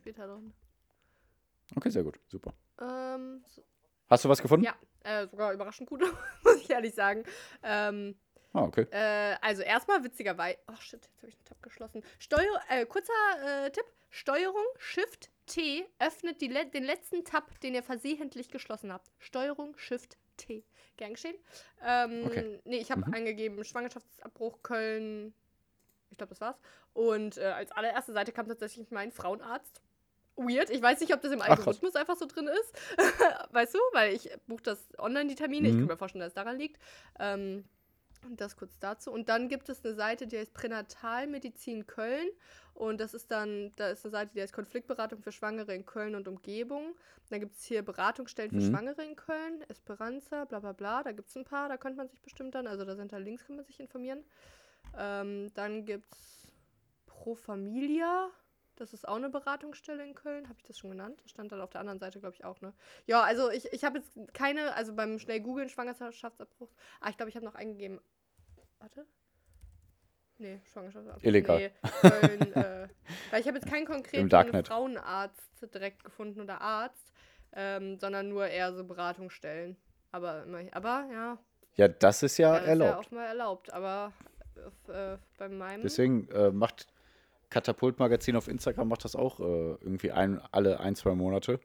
[1.75, 2.53] Okay, sehr gut, super.
[2.81, 3.61] Ähm, so,
[4.09, 4.65] Hast du was gefunden?
[4.65, 6.01] ja, äh, sogar überraschend gut,
[6.43, 7.23] muss ich ehrlich sagen.
[7.63, 8.15] Ähm,
[8.53, 8.85] Ah, okay.
[8.91, 10.57] Äh, also erstmal witzigerweise.
[10.67, 12.03] Ach shit, jetzt habe ich den Tab geschlossen.
[12.19, 13.13] Steuer, äh, kurzer
[13.45, 13.85] äh, Tipp.
[14.09, 19.09] Steuerung Shift T öffnet le den letzten Tab, den ihr versehentlich geschlossen habt.
[19.19, 20.65] Steuerung Shift T.
[20.97, 21.37] Gern geschehen.
[21.81, 22.59] Ähm, Okay.
[22.65, 23.13] Nee, ich habe Mhm.
[23.13, 25.33] eingegeben Schwangerschaftsabbruch Köln.
[26.09, 26.59] Ich glaube, das war's.
[26.93, 29.81] Und äh, als allererste Seite kam tatsächlich mein Frauenarzt.
[30.35, 30.69] Weird.
[30.69, 31.49] Ich weiß nicht, ob das im Ach.
[31.49, 32.73] Algorithmus einfach so drin ist.
[33.51, 33.79] weißt du?
[33.91, 35.67] Weil ich buche das online, die Termine.
[35.67, 35.79] Ich Mhm.
[35.79, 36.81] kann mir vorstellen, dass es daran liegt.
[37.19, 37.65] Ähm,
[38.23, 39.11] und das kurz dazu.
[39.11, 42.27] Und dann gibt es eine Seite, die heißt Pränatalmedizin Köln.
[42.75, 46.13] Und das ist dann, da ist eine Seite, die heißt Konfliktberatung für Schwangere in Köln
[46.15, 46.95] und Umgebung.
[47.29, 48.69] Dann gibt es hier Beratungsstellen für Mhm.
[48.69, 51.03] Schwangere in Köln, Esperanza, bla bla bla.
[51.03, 53.17] Da gibt es ein paar, da könnte man sich bestimmt dann, also da sind da
[53.17, 54.23] Links, kann man sich informieren.
[54.97, 56.51] Ähm, dann gibt es
[57.07, 58.29] Pro Familia.
[58.81, 60.49] Das ist auch eine Beratungsstelle in Köln.
[60.49, 61.19] Habe ich das schon genannt?
[61.21, 62.73] Das stand dann auf der anderen Seite, glaube ich, auch, ne?
[63.05, 66.69] Ja, also ich, ich habe jetzt keine, also beim schnell googeln Schwangerschaftsabbruch.
[66.99, 68.01] Ah, ich glaube, ich habe noch eingegeben.
[68.79, 69.05] Warte.
[70.39, 71.23] Nee, Schwangerschaftsabbruch.
[71.23, 71.59] Illegal.
[71.59, 71.71] Nee,
[72.09, 72.87] Köln, äh,
[73.29, 74.65] weil ich habe jetzt keinen konkreten.
[74.65, 77.13] Frauenarzt direkt gefunden oder Arzt,
[77.53, 79.77] ähm, sondern nur eher so Beratungsstellen.
[80.11, 81.37] Aber, aber ja,
[81.75, 82.97] Ja, das ist ja ja, ist ja erlaubt.
[83.07, 83.71] auch mal erlaubt.
[83.73, 84.11] Aber
[84.65, 85.83] auf, äh, bei meinem.
[85.83, 86.87] Deswegen äh, macht
[87.51, 91.59] Katapult-Magazin auf Instagram macht das auch äh, irgendwie ein, alle ein, zwei Monate,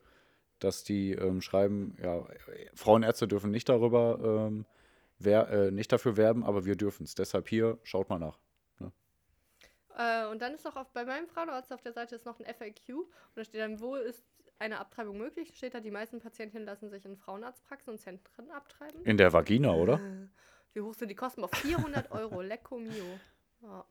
[0.58, 2.26] dass die ähm, schreiben, ja,
[2.74, 4.66] Frauenärzte dürfen nicht darüber, ähm,
[5.18, 7.14] wer, äh, nicht dafür werben, aber wir dürfen es.
[7.14, 8.38] Deshalb hier, schaut mal nach.
[9.96, 12.44] Äh, und dann ist noch auf, bei meinem Frauenarzt auf der Seite ist noch ein
[12.44, 14.22] FAQ und da steht dann, wo ist
[14.58, 15.56] eine Abtreibung möglich?
[15.56, 19.02] Steht da, die meisten Patientinnen lassen sich in Frauenarztpraxen und Zentren abtreiben.
[19.04, 19.94] In der Vagina, oder?
[19.94, 20.28] Äh,
[20.74, 21.42] Wie hoch sind die Kosten?
[21.44, 22.42] Auf 400 Euro.
[22.42, 23.18] Lecco mio.
[23.62, 23.86] Ja.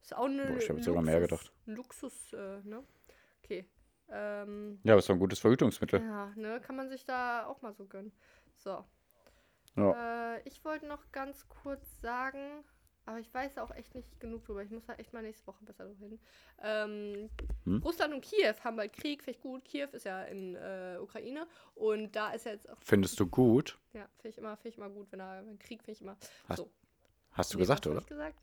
[0.00, 1.52] Ist auch eine Boah, ich hab jetzt sogar mehr gedacht.
[1.66, 2.82] Luxus, äh, ne?
[3.44, 3.68] Okay.
[4.08, 6.00] Ähm, Ja, das ist doch ein gutes Verhütungsmittel.
[6.00, 8.12] ja, ne, kann man sich da auch mal so gönnen.
[8.56, 8.84] So.
[9.76, 10.34] Ja.
[10.36, 12.64] Äh, ich wollte noch ganz kurz sagen,
[13.06, 14.62] aber ich weiß auch echt nicht genug drüber.
[14.62, 16.20] Ich muss da echt mal nächste Woche besser drüber hin.
[16.62, 17.30] Ähm,
[17.64, 17.80] Hm?
[17.84, 19.64] Russland und Kiew haben bald Krieg, finde ich gut.
[19.64, 22.78] Kiew ist ja in äh, Ukraine und da ist ja jetzt auch.
[22.80, 23.78] Findest du gut?
[23.92, 26.16] Ja, finde ich immer, finde ich immer gut, wenn da Krieg finde ich immer.
[26.48, 26.70] Hast- so.
[27.32, 28.00] Hast du Nee, gesagt, oder?
[28.02, 28.38] Gesagt?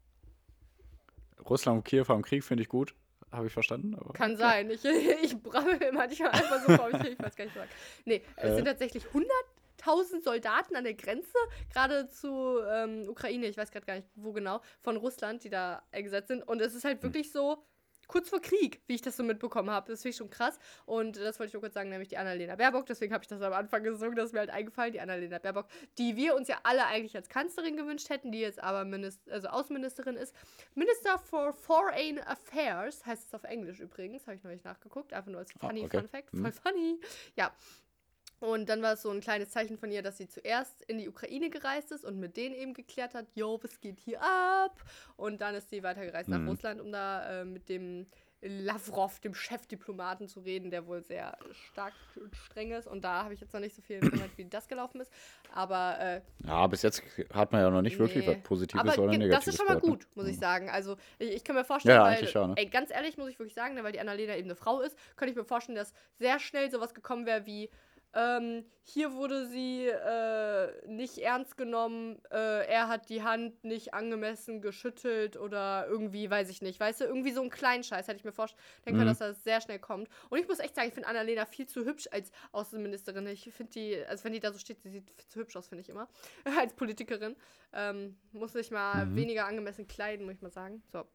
[1.49, 2.93] Russland und Kiew haben Krieg, finde ich gut.
[3.31, 3.93] Habe ich verstanden.
[3.95, 4.69] Aber Kann sein.
[4.69, 4.83] Ich,
[5.23, 7.67] ich brabbel manchmal einfach so vor mich hin, ich weiß gar nicht, was.
[8.05, 8.55] Nee, es Äh.
[8.55, 11.33] sind tatsächlich 100.000 Soldaten an der Grenze,
[11.73, 15.83] gerade zu ähm, Ukraine, ich weiß gerade gar nicht, wo genau, von Russland, die da
[15.91, 16.47] eingesetzt sind.
[16.47, 16.89] Und es ist Hm.
[16.91, 17.63] halt wirklich so
[18.07, 19.91] kurz vor Krieg, wie ich das so mitbekommen habe.
[19.91, 20.57] Das finde ich schon krass.
[20.85, 22.85] Und das wollte ich nur kurz sagen, nämlich die Annalena Baerbock.
[22.85, 25.67] Deswegen habe ich das am Anfang gesungen, das ist mir halt eingefallen, die Annalena Baerbock,
[25.97, 29.47] die wir uns ja alle eigentlich als Kanzlerin gewünscht hätten, die jetzt aber Minister, also
[29.49, 30.33] Außenministerin ist.
[30.75, 35.31] Minister for Foreign Affairs heißt es auf Englisch übrigens, habe ich noch nicht nachgeguckt, einfach
[35.31, 35.99] nur als Ah, funny okay.
[35.99, 36.41] Fun Fact, Mhm.
[36.43, 36.99] voll funny.
[37.35, 37.51] Ja.
[38.39, 41.09] Und dann war es so ein kleines Zeichen von ihr, dass sie zuerst in die
[41.09, 44.79] Ukraine gereist ist und mit denen eben geklärt hat, yo, was geht hier ab?
[45.15, 46.43] Und dann ist sie weitergereist Mhm.
[46.43, 48.05] nach Russland, um da äh, mit dem
[48.41, 51.35] Lavrov, dem Chefdiplomaten, zu reden, der wohl sehr
[51.71, 52.85] stark und streng ist.
[52.87, 55.11] Und da habe ich jetzt noch nicht so viel informiert, wie das gelaufen ist.
[55.55, 57.01] Aber äh, Ja, bis jetzt
[57.33, 58.35] hat man ja noch nicht wirklich Nee.
[58.35, 60.05] was Positives aber oder Negatives das ist schon mal gehört, ne?
[60.05, 60.69] gut, muss ich sagen.
[60.69, 62.53] Also ich, ich kann mir vorstellen, Ja, weil, ja, ne?
[62.57, 64.95] ey, ganz ehrlich muss ich wirklich sagen, ne, weil die Annalena eben eine Frau ist,
[65.15, 67.71] könnte ich mir vorstellen, dass sehr schnell sowas gekommen wäre wie,
[68.13, 74.61] ähm, hier wurde sie äh, nicht ernst genommen, äh, er hat die Hand nicht angemessen
[74.61, 78.23] geschüttelt oder irgendwie, weiß ich nicht, weißt du, irgendwie so einen kleinen Scheiß hätte ich
[78.23, 79.05] mir vorstellen können, Mhm.
[79.07, 80.07] dass das sehr schnell kommt.
[80.29, 83.27] Und ich muss echt sagen, ich finde Annalena viel zu hübsch als Außenministerin.
[83.27, 85.67] Ich finde die, also wenn die da so steht, sie sieht viel zu hübsch aus,
[85.67, 86.07] finde ich immer,
[86.57, 87.35] als Politikerin.
[87.73, 89.15] Ähm, muss sich mal Mhm.
[89.15, 90.81] weniger angemessen kleiden, muss ich mal sagen.
[90.91, 91.05] So.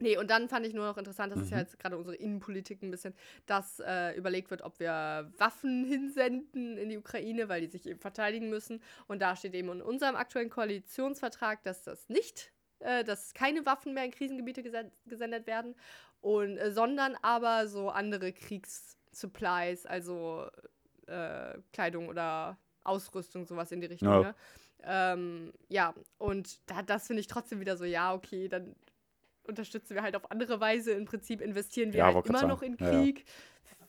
[0.00, 1.62] Nee, und dann fand ich nur noch interessant, das ist ja Mhm.
[1.62, 3.14] jetzt gerade unsere Innenpolitik ein bisschen,
[3.46, 7.98] dass äh, überlegt wird, ob wir Waffen hinsenden in die Ukraine, weil die sich eben
[7.98, 8.80] verteidigen müssen.
[9.08, 13.92] Und da steht eben in unserem aktuellen Koalitionsvertrag, dass das nicht, äh, dass keine Waffen
[13.94, 15.74] mehr in Krisengebiete gesen gesendet werden,
[16.20, 20.48] und, äh, sondern aber so andere Kriegssupplies, also
[21.06, 24.08] äh, Kleidung oder Ausrüstung, sowas in die Richtung.
[24.08, 24.22] Ja.
[24.22, 24.34] Ne?
[24.84, 28.76] Ähm, ja, und da, das finde ich trotzdem wieder so, ja, okay, dann
[29.48, 30.92] unterstützen wir halt auf andere Weise.
[30.92, 32.84] Im Prinzip investieren wir Ja, halt immer noch in sagen.
[32.84, 33.02] Ja, ja.
[33.04, 33.24] Krieg.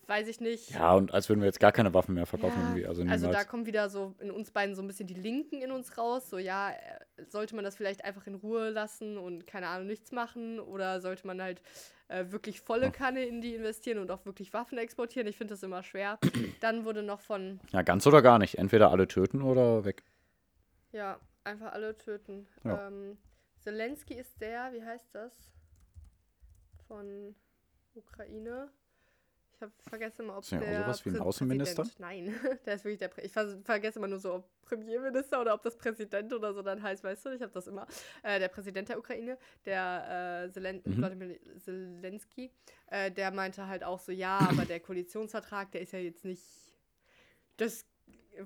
[0.08, 0.72] Weiß ich nicht.
[0.72, 2.88] Ja, und als würden wir jetzt gar keine Waffen mehr verkaufen irgendwie.
[2.88, 5.72] Also, Also da kommen wieder so in uns beiden so ein bisschen die Linken in
[5.72, 6.28] uns raus.
[6.32, 10.12] So, ja, äh, sollte man das vielleicht einfach in Ruhe lassen und keine Ahnung, nichts
[10.12, 10.60] machen?
[10.60, 11.62] Oder sollte man halt
[12.08, 15.28] äh, wirklich volle Kanne in die investieren und auch wirklich Waffen exportieren?
[15.28, 16.17] Ich finde das immer schwer.
[16.60, 18.58] Dann wurde noch von, ja, ganz oder gar nicht.
[18.58, 20.02] Entweder alle töten oder weg.
[20.91, 22.48] ja, einfach alle töten.
[22.65, 23.15] Ähm,
[23.73, 25.32] Zelensky ist der, wie heißt das?
[26.88, 27.36] Von
[27.93, 28.71] Ukraine.
[29.53, 31.84] Ich habe vergessen mal, ob Ist der der sowas wie ein Prä- Außenminister?
[31.84, 32.34] Präsident- Nein,
[32.65, 33.10] der ist wirklich der.
[33.10, 36.62] Prä ich ver vergesse immer nur so, ob Premierminister oder ob das Präsident oder so
[36.63, 37.29] dann heißt, weißt du?
[37.36, 37.86] Ich habe das immer.
[38.23, 41.38] Äh, der Präsident der Ukraine, der äh, Zelen Mhm.
[41.60, 42.51] Zelensky,
[42.88, 46.43] äh, der meinte halt auch so, ja, aber der Koalitionsvertrag, der ist ja jetzt nicht
[47.58, 47.86] das.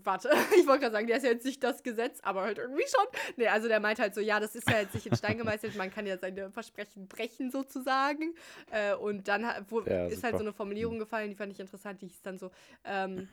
[0.03, 2.85] Warte, ich wollte gerade sagen, der ist ja jetzt nicht das Gesetz, aber halt irgendwie
[2.87, 3.05] schon.
[3.37, 5.75] Nee, also der meint halt so, ja, das ist ja jetzt nicht in Stein gemeißelt,
[5.75, 8.33] man kann ja seine Versprechen brechen sozusagen.
[8.71, 12.01] Äh, und dann wo, Ja, ist halt so eine Formulierung gefallen, die fand ich interessant,
[12.01, 12.51] die hieß dann so,
[12.83, 13.27] ähm,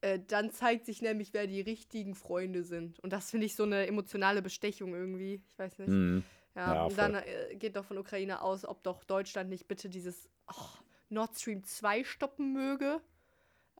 [0.00, 2.98] äh, dann zeigt sich nämlich, wer die richtigen Freunde sind.
[3.00, 5.42] Und das finde ich so eine emotionale Bestechung irgendwie.
[5.46, 5.88] Ich weiß nicht.
[5.88, 6.24] Mhm.
[6.56, 7.12] Ja, Ja, und voll.
[7.12, 10.78] dann äh, geht doch von Ukraine aus, ob doch Deutschland nicht bitte dieses oh,
[11.10, 13.00] Nord Stream 2 stoppen möge.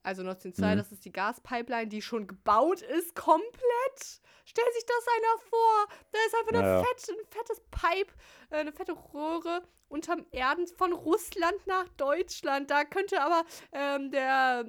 [0.02, 0.78] Also Nord Stream 2, Mhm.
[0.78, 4.20] das ist die Gaspipeline, die schon gebaut ist, komplett.
[4.46, 5.86] Stell sich das einer vor.
[6.10, 8.12] Da ist einfach eine fette, ein fettes Pipe,
[8.50, 12.70] äh, eine fette Röhre unterm Erden von Russland nach Deutschland.
[12.70, 14.64] Da könnte aber ähm, der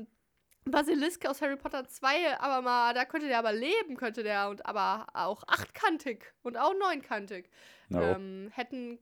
[0.65, 4.65] Basilisk aus Harry Potter 2, aber mal, da könnte der aber leben, könnte der und
[4.65, 7.50] aber auch achtkantig und auch neunkantig.
[7.89, 8.02] No.
[8.02, 9.00] Ähm, hätten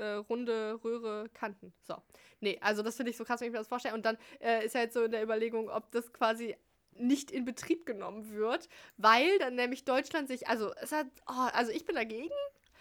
[0.00, 1.72] äh, runde Röhre Kanten.
[1.82, 1.94] So.
[2.40, 3.94] Nee, also das finde ich so krass, wenn ich mir das vorstelle.
[3.94, 6.56] Und dann äh, ist ja jetzt so in der Überlegung, ob das quasi
[6.94, 11.72] nicht in Betrieb genommen wird, weil dann nämlich Deutschland sich, also es hat, oh, also
[11.72, 12.30] ich bin dagegen.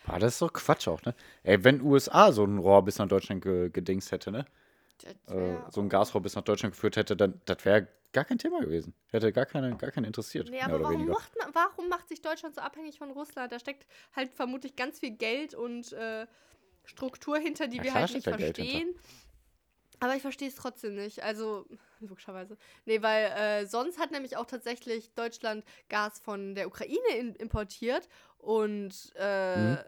[0.07, 1.13] Ah, das ist doch Quatsch auch, ne?
[1.43, 4.45] Ey, wenn USA so ein Rohr bis nach Deutschland ge gedingst hätte, ne?
[5.27, 8.59] Äh, so ein Gasrohr bis nach Deutschland geführt hätte, dann das wäre gar kein Thema
[8.59, 8.93] gewesen.
[9.07, 10.49] Hätte gar keine, gar keinen interessiert.
[10.49, 13.51] Nee, aber warum macht, man, warum macht sich Deutschland so abhängig von Russland?
[13.51, 16.25] Da steckt halt vermutlich ganz viel Geld und äh,
[16.89, 18.39] Struktur hinter, die Ja, wir halt nicht hinter.
[18.39, 18.95] verstehen.
[20.01, 21.23] Aber ich verstehe es trotzdem nicht.
[21.23, 21.65] Also,
[21.99, 22.57] logischerweise.
[22.85, 28.07] Nee, weil äh, sonst hat nämlich auch tatsächlich Deutschland Gas von der Ukraine in, importiert.
[28.37, 29.79] Und äh, Mhm.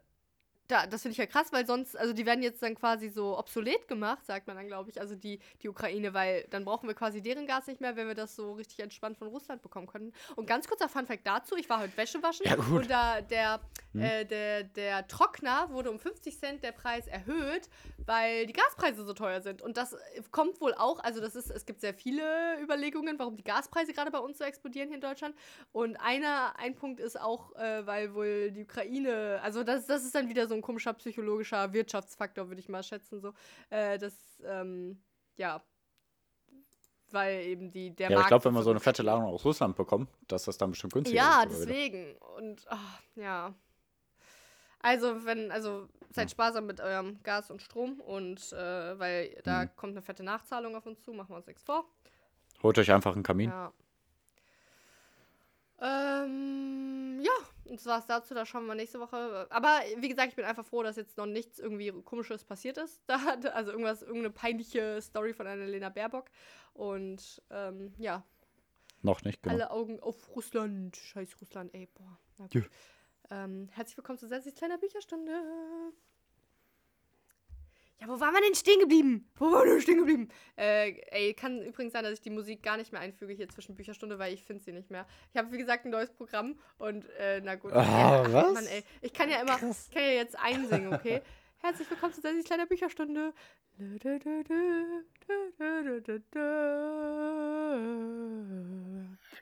[0.72, 3.38] Da, das finde ich ja krass, weil sonst, also die werden jetzt dann quasi so
[3.38, 6.96] obsolet gemacht, sagt man dann, glaube ich, also die, die Ukraine, weil dann brauchen wir
[6.96, 10.14] quasi deren Gas nicht mehr, wenn wir das so richtig entspannt von Russland bekommen können.
[10.36, 13.60] Und ganz kurzer Funfact dazu, ich war heute Wäsche waschen Ja, und da der,
[13.94, 14.02] Hm.
[14.02, 17.70] äh, der, der Trockner wurde um 50 Cent der Preis erhöht,
[18.06, 19.62] weil die Gaspreise so teuer sind.
[19.62, 19.96] Und das
[20.32, 24.12] kommt wohl auch, also das ist, es gibt sehr viele Überlegungen, warum die Gaspreise gerade
[24.12, 25.36] bei uns so explodieren hier in Deutschland.
[25.74, 30.16] Und einer, ein Punkt ist auch, äh, weil wohl die Ukraine, also das, das ist
[30.16, 33.34] dann wieder so ein komischer psychologischer Wirtschaftsfaktor, würde ich mal schätzen, so.
[33.70, 34.14] Äh, das,
[34.46, 35.02] ähm,
[35.38, 35.62] ja.
[37.12, 39.04] Weil eben die, der Ja, aber ich Markt glaube, wenn wir so eine fette.
[39.04, 41.50] Ladung aus Russland bekommen, dass das dann bestimmt günstiger Ja, ist.
[41.50, 41.66] wieder.
[41.66, 42.16] deswegen.
[42.38, 43.54] Und ach, ja.
[44.80, 49.70] Also, wenn, also seid sparsam mit eurem Gas und Strom und äh, weil da Mhm.
[49.76, 51.86] kommt eine fette Nachzahlung auf uns zu, machen wir uns nichts vor.
[52.64, 53.50] Holt euch einfach einen Kamin.
[53.50, 53.72] Ja.
[55.82, 57.32] Ähm, ja,
[57.66, 59.48] und das war's dazu, da schauen wir nächste Woche.
[59.50, 63.02] Aber wie gesagt, ich bin einfach froh, dass jetzt noch nichts irgendwie komisches passiert ist.
[63.08, 66.26] Da, hat- also irgendwas, irgendeine peinliche Story von Annalena Baerbock.
[66.74, 68.24] Und ähm, ja,
[69.02, 69.56] Noch nicht, genau.
[69.56, 70.96] alle Augen auf Russland.
[70.96, 72.18] Scheiß Russland, ey, boah.
[72.38, 72.70] Na gut.
[73.30, 73.44] Ja.
[73.46, 75.32] Ähm, herzlich willkommen zu Sensis kleiner Bücherstunde.
[78.22, 79.30] Ja, wo waren wir denn stehen geblieben?
[79.38, 80.30] Wo waren wir denn stehen geblieben?
[80.56, 83.76] Äh, ey, kann übrigens sein, dass ich die Musik gar nicht mehr einfüge hier zwischen
[83.76, 85.06] Bücherstunde, weil ich finde sie nicht mehr.
[85.34, 87.74] Ich habe, wie gesagt, ein neues Programm und, äh, na gut.
[87.74, 88.54] Ah, Ach, was?
[88.54, 88.84] Mann, ey.
[89.02, 91.22] Ich kann ja immer, ich kann ja jetzt einsingen, okay?
[91.64, 93.34] Herzlich willkommen zu Sensis kleiner Bücherstunde.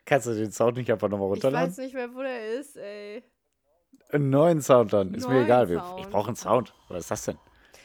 [0.04, 1.68] Kannst du den Sound nicht einfach nochmal Ich runterladen?
[1.70, 3.22] weiß nicht mehr, wo der ist, ey.
[4.10, 5.14] Einen neuen Sound dann.
[5.14, 5.68] Ist mir Neuen egal.
[5.68, 6.00] Wir- Sound.
[6.00, 6.74] Ich brauche einen Sound.
[6.88, 7.38] Was ist das denn?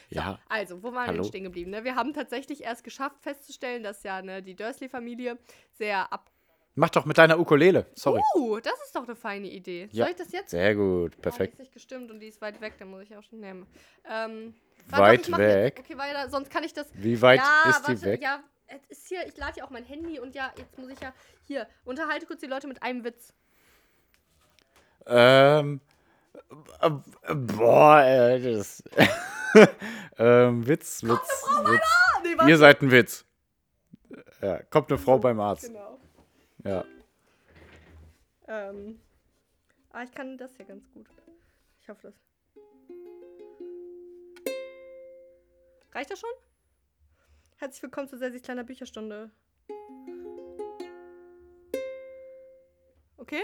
[0.08, 0.38] Ja.
[0.48, 1.22] Also, wo waren wir Hallo?
[1.22, 1.70] denn stehen geblieben?
[1.70, 1.84] Ne?
[1.84, 5.38] Wir haben tatsächlich erst geschafft festzustellen, dass ja ne, die Dursley-Familie
[5.72, 6.30] sehr ab.
[6.74, 7.86] Mach doch mit deiner Ukulele.
[7.94, 8.20] Sorry.
[8.34, 9.88] Uh, das ist doch eine feine Idee.
[9.92, 10.04] Ja.
[10.04, 10.50] Soll ich das jetzt?
[10.50, 11.12] Sehr gut.
[11.12, 11.54] Oh, die Perfekt.
[11.54, 13.66] ist nicht gestimmt und die ist weit weg, dann muss ich auch schon nehmen.
[14.08, 14.54] Ähm,
[14.88, 15.78] Weit mach weg?
[15.78, 15.90] Jetzt.
[15.90, 16.86] Okay, weil sonst kann ich das.
[16.94, 18.22] Wie weit ja, ist warte, die weg?
[18.22, 21.00] Ja, es ist hier, ich lade ja auch mein Handy und ja, jetzt muss ich
[21.00, 21.12] ja.
[21.46, 23.32] Hier, unterhalte kurz die Leute mit einem Witz.
[25.06, 25.80] Ähm.
[26.80, 26.86] Äh,
[27.22, 28.82] äh, Boah, ey, das.
[30.18, 31.42] ähm, Witz, Witz, Witz.
[31.48, 32.50] Ah, nee.
[32.50, 33.24] Ihr seid ein Witz.
[34.40, 35.66] Ja, kommt eine Frau beim Arzt.
[35.66, 35.98] Genau.
[36.64, 36.84] Ja.
[38.48, 39.00] Ähm.
[39.90, 41.06] Ah, ich kann das hier ganz gut.
[41.80, 42.14] Ich hoffe das.
[45.92, 46.30] Reicht das schon?
[47.56, 49.30] Herzlich willkommen zu Sessis kleiner Bücherstunde.
[53.16, 53.42] Okay?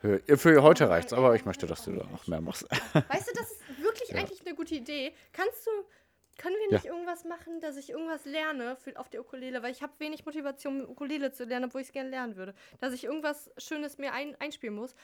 [0.00, 2.62] Für, heute reicht's, aber ich möchte, dass du da noch mehr machst.
[2.70, 4.18] Weißt du, das ist wirklich Ja.
[4.18, 5.12] eigentlich eine gute Idee.
[5.32, 5.70] Kannst du,
[6.36, 6.74] können wir Ja.
[6.76, 9.60] nicht irgendwas machen, dass ich irgendwas lerne für, auf der Ukulele?
[9.62, 12.54] Weil ich habe wenig Motivation, Ukulele zu lernen, obwohl ich es gerne lernen würde.
[12.80, 14.94] Dass ich irgendwas Schönes mir ein, einspielen muss.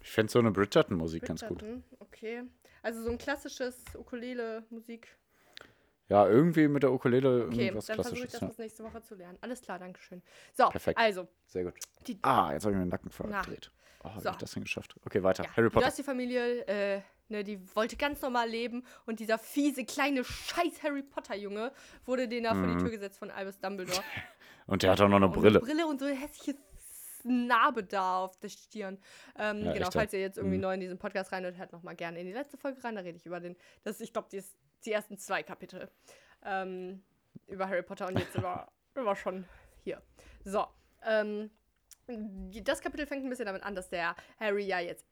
[0.00, 1.58] Ich fände so eine Bridgerton-Musik ganz gut.
[1.58, 2.44] Bridgerton, Okay.
[2.82, 5.17] Also so ein klassisches Ukulele-Musik.
[6.08, 8.50] Ja, irgendwie mit der Ukulele Okay, irgendwas dann versuche ich das Ja.
[8.56, 9.36] nächste Woche zu lernen.
[9.42, 10.22] Alles klar, danke schön.
[10.54, 10.98] So, Perfekt.
[10.98, 11.74] also, Sehr gut.
[12.06, 13.42] die, Ah, jetzt habe ich mir den Nacken Na.
[13.42, 13.70] verdreht.
[14.04, 14.24] Oh, So.
[14.26, 14.94] hab ich das denn geschafft?
[15.04, 15.44] Okay, weiter.
[15.44, 15.86] ja, Harry die Potter.
[15.86, 21.72] Dursley-Familie, äh, ne, die wollte ganz normal leben und dieser fiese, kleine Scheiß Harry Potter-Junge
[22.06, 24.00] wurde denen da vor die Tür gesetzt von Albus Dumbledore.
[24.66, 25.58] Und der hat auch noch eine Und Brille.
[25.58, 26.58] Eine Brille und so eine hässliche
[27.24, 28.98] Narbe da auf der Stirn.
[29.38, 30.62] Ähm, Ja, genau, echt, falls ihr jetzt irgendwie Mhm.
[30.62, 32.94] neu in diesen Podcast reinhört, hört noch mal gerne in die letzte Folge rein.
[32.94, 35.90] Da rede ich über den, das ich glaube, die, ist- die ersten zwei Kapitel
[36.44, 37.02] ähm,
[37.46, 39.44] über Harry Potter und jetzt über, über schon
[39.84, 40.02] hier.
[40.44, 40.66] So,
[41.04, 41.50] ähm,
[42.06, 45.06] das Kapitel fängt ein bisschen damit an, dass der Harry ja jetzt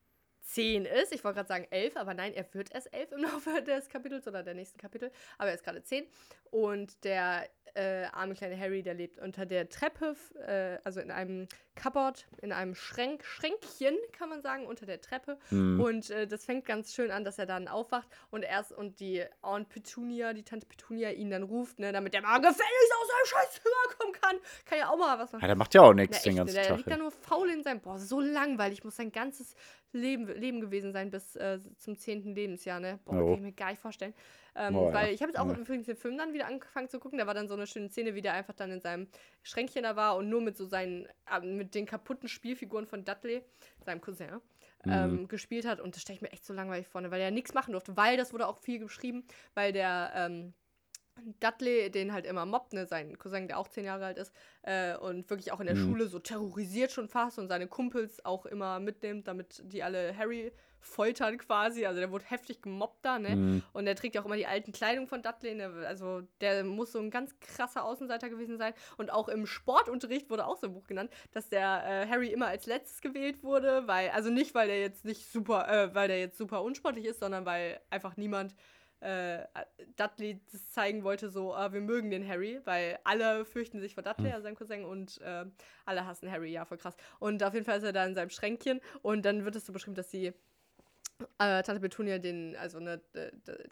[0.46, 1.12] 10 ist.
[1.12, 4.26] Ich wollte gerade sagen 11, aber nein, er wird erst 11 im Laufe des Kapitels
[4.26, 5.10] oder der nächsten Kapitel.
[5.38, 6.06] Aber er ist gerade 10.
[6.50, 11.48] Und der äh, arme kleine Harry, der lebt unter der Treppe, äh, also in einem
[11.76, 15.38] Cupboard, in einem Schränk, Schränkchen, kann man sagen, unter der Treppe.
[15.50, 15.80] Mhm.
[15.80, 19.24] Und äh, das fängt ganz schön an, dass er dann aufwacht und erst und die
[19.42, 23.26] Aunt Petunia, die Tante Petunia ihn dann ruft, ne, damit der mal gefälligst aus seinem
[23.26, 24.36] scheiß Zimmer kommen kann.
[24.64, 25.42] Kann ja auch mal was machen.
[25.42, 26.76] Ja, der macht ja auch nichts den ne, ganzen der Tag.
[26.78, 27.80] liegt da nur faul in seinem.
[27.80, 28.82] Boah, so langweilig.
[28.82, 29.54] Muss sein ganzes
[29.92, 32.34] Leben, Leben gewesen sein bis äh, zum 10.
[32.34, 32.98] Lebensjahr, ne?
[33.04, 33.26] Boah, Jo.
[33.26, 34.14] kann ich mir gar nicht vorstellen.
[34.54, 35.54] Ähm, Oh, weil ich habe jetzt auch Ja.
[35.54, 37.18] übrigens den Film dann wieder angefangen zu gucken.
[37.18, 39.06] Da war dann so eine schöne Szene, wie der einfach dann in seinem
[39.42, 43.42] Schränkchen da war und nur mit so seinen, äh, mit den kaputten Spielfiguren von Dudley,
[43.84, 44.40] seinem Cousin,
[44.84, 44.92] Mhm.
[44.92, 45.80] ähm, gespielt hat.
[45.80, 47.96] Und das stelle ich mir echt so langweilig vor, ne, weil er nichts machen durfte.
[47.96, 49.24] Weil, das wurde auch viel geschrieben,
[49.54, 50.54] weil der, ähm,
[51.40, 54.96] Dudley den halt immer mobbt, ne, sein Cousin, der auch zehn Jahre alt ist, äh,
[54.96, 55.76] und wirklich auch in der Mhm.
[55.76, 60.52] Schule so terrorisiert schon fast und seine Kumpels auch immer mitnimmt, damit die alle Harry
[60.86, 61.84] foltern quasi.
[61.84, 63.36] Also der wurde heftig gemobbt da, ne?
[63.36, 63.62] Mhm.
[63.72, 65.54] Und der trägt ja auch immer die alten Kleidung von Dudley.
[65.54, 65.72] Ne?
[65.86, 68.72] Also der muss so ein ganz krasser Außenseiter gewesen sein.
[68.96, 72.46] Und auch im Sportunterricht wurde auch so ein Buch genannt, dass der äh, Harry immer
[72.46, 76.18] als letztes gewählt wurde, weil, also nicht, weil der jetzt nicht super, äh, weil der
[76.18, 78.54] jetzt super unsportlich ist, sondern weil einfach niemand
[79.00, 79.44] äh,
[79.96, 84.02] Dudley das zeigen wollte, so, ah, wir mögen den Harry, weil alle fürchten sich vor
[84.02, 85.44] Dudley, also seinem Cousin, und äh,
[85.84, 86.96] alle hassen Harry, ja, voll krass.
[87.18, 89.72] Und auf jeden Fall ist er da in seinem Schränkchen und dann wird es so
[89.72, 90.32] beschrieben, dass die
[91.38, 93.00] äh, Tante Petunia den, also ne,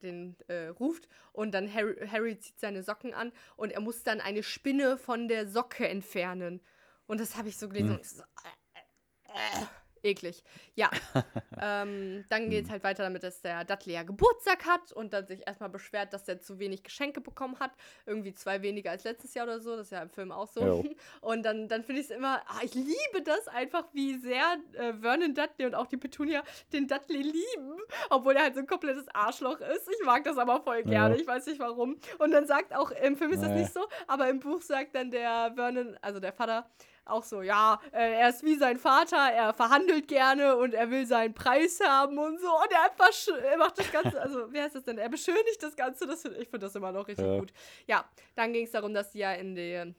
[0.02, 4.20] den äh, ruft und dann Harry, Harry zieht seine Socken an und er muss dann
[4.20, 6.60] eine Spinne von der Socke entfernen.
[7.06, 7.90] Und das habe ich so gelesen.
[7.90, 9.66] Und ich so, äh, äh, äh,
[10.04, 10.42] eklig.
[10.74, 10.90] Ja.
[11.60, 15.26] ähm, dann geht es halt weiter damit, dass der Dudley ja Geburtstag hat und dann
[15.26, 17.72] sich erstmal beschwert, dass er zu wenig Geschenke bekommen hat.
[18.06, 19.76] Irgendwie zwei weniger als letztes Jahr oder so.
[19.76, 20.60] Das ist ja im Film auch so.
[20.64, 20.84] Jo.
[21.20, 24.92] Und dann, dann finde ich es immer, ah, ich liebe das einfach, wie sehr äh,
[25.00, 27.78] Vernon Dudley und auch die Petunia den Dudley lieben,
[28.10, 29.88] obwohl er halt so ein komplettes Arschloch ist.
[29.88, 31.20] Ich mag das aber voll gerne, Ja.
[31.20, 31.98] ich weiß nicht warum.
[32.18, 33.60] Und dann sagt auch, im Film ist das Nee.
[33.60, 36.68] nicht so, aber im Buch sagt dann der Vernon, also der Vater,
[37.06, 41.06] auch so, ja, äh, er ist wie sein Vater, er verhandelt gerne und er will
[41.06, 42.48] seinen Preis haben und so.
[42.48, 44.98] Und er, er macht das Ganze, also wie heißt das denn?
[44.98, 47.38] Er beschönigt das Ganze, das find, ich finde das immer noch richtig Ja.
[47.38, 47.52] gut.
[47.86, 49.94] Ja, dann ging es darum, dass sie ja in den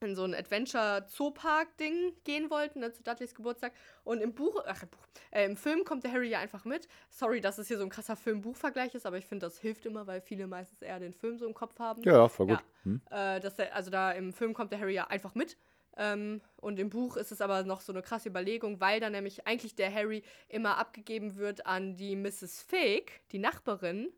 [0.00, 3.72] in so ein Adventure-Zoopark-Ding gehen wollten, ne, zu Dudleys Geburtstag.
[4.04, 4.98] Und im Buch, ach, im, Buch,
[5.30, 6.86] äh, im Film kommt der Harry ja einfach mit.
[7.08, 10.06] Sorry, dass es hier so ein krasser Film-Buch-Vergleich ist, aber ich finde, das hilft immer,
[10.06, 12.02] weil viele meistens eher den Film so im Kopf haben.
[12.02, 12.58] Ja, voll gut.
[12.58, 12.64] Ja.
[12.84, 13.00] Hm.
[13.10, 15.56] Äh, dass der, also da im Film kommt der Harry ja einfach mit.
[15.96, 19.46] Ähm, und im Buch ist es aber noch so eine krasse Überlegung, weil da nämlich
[19.46, 22.62] eigentlich der Harry immer abgegeben wird an die Mrs.
[22.62, 24.12] Fake, die Nachbarin.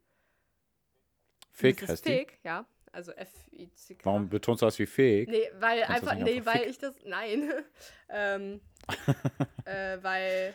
[1.52, 1.88] Fake Mrs.
[1.90, 2.10] heißt die.
[2.10, 2.66] Fake, ja.
[2.92, 4.04] Also F-I-C-K.
[4.04, 5.28] Warum betonst du das wie fähig?
[5.28, 6.70] Nee, weil Kannst einfach, nee, einfach weil fick?
[6.70, 7.52] ich das, nein.
[8.08, 8.60] ähm,
[9.64, 10.54] äh, weil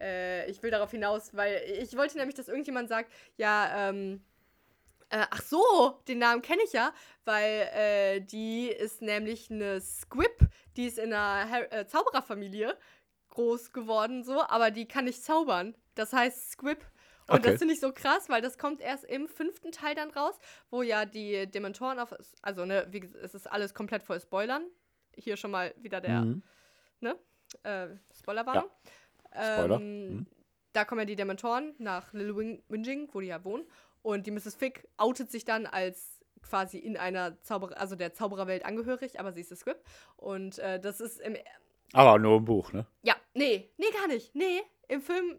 [0.00, 4.22] äh, ich will darauf hinaus, weil ich wollte nämlich, dass irgendjemand sagt, ja, ähm,
[5.10, 6.92] äh, ach so, den Namen kenne ich ja,
[7.24, 10.36] weil äh, die ist nämlich eine Squib,
[10.76, 12.76] die ist in einer Har äh, Zaubererfamilie
[13.30, 15.74] groß geworden, so, aber die kann nicht zaubern.
[15.94, 16.78] Das heißt Squib.
[17.26, 17.50] Und Okay.
[17.52, 20.38] das finde ich so krass, weil das kommt erst im fünften Teil dann raus,
[20.70, 22.14] wo ja die Dementoren auf.
[22.42, 24.66] Also, ne, wie gesagt, es ist alles komplett voll Spoilern.
[25.16, 26.42] Hier schon mal wieder der Mhm.
[27.62, 28.68] äh, Spoilerwarnung.
[29.32, 29.78] Spoiler.
[29.78, 30.26] Ähm, Mhm.
[30.74, 33.64] Da kommen ja die Dementoren nach Little Wing Winging, wo die ja wohnen.
[34.04, 34.54] Und die Mrs.
[34.54, 39.40] Fick outet sich dann als quasi in einer Zauberer, also der Zaubererwelt angehörig, aber sie
[39.40, 39.78] ist das Squib.
[40.18, 41.38] Und äh, das ist im.
[41.94, 42.86] Aber nur im Buch, ne?
[43.02, 44.34] Ja, nee, nee, gar nicht.
[44.34, 45.38] Nee, im Film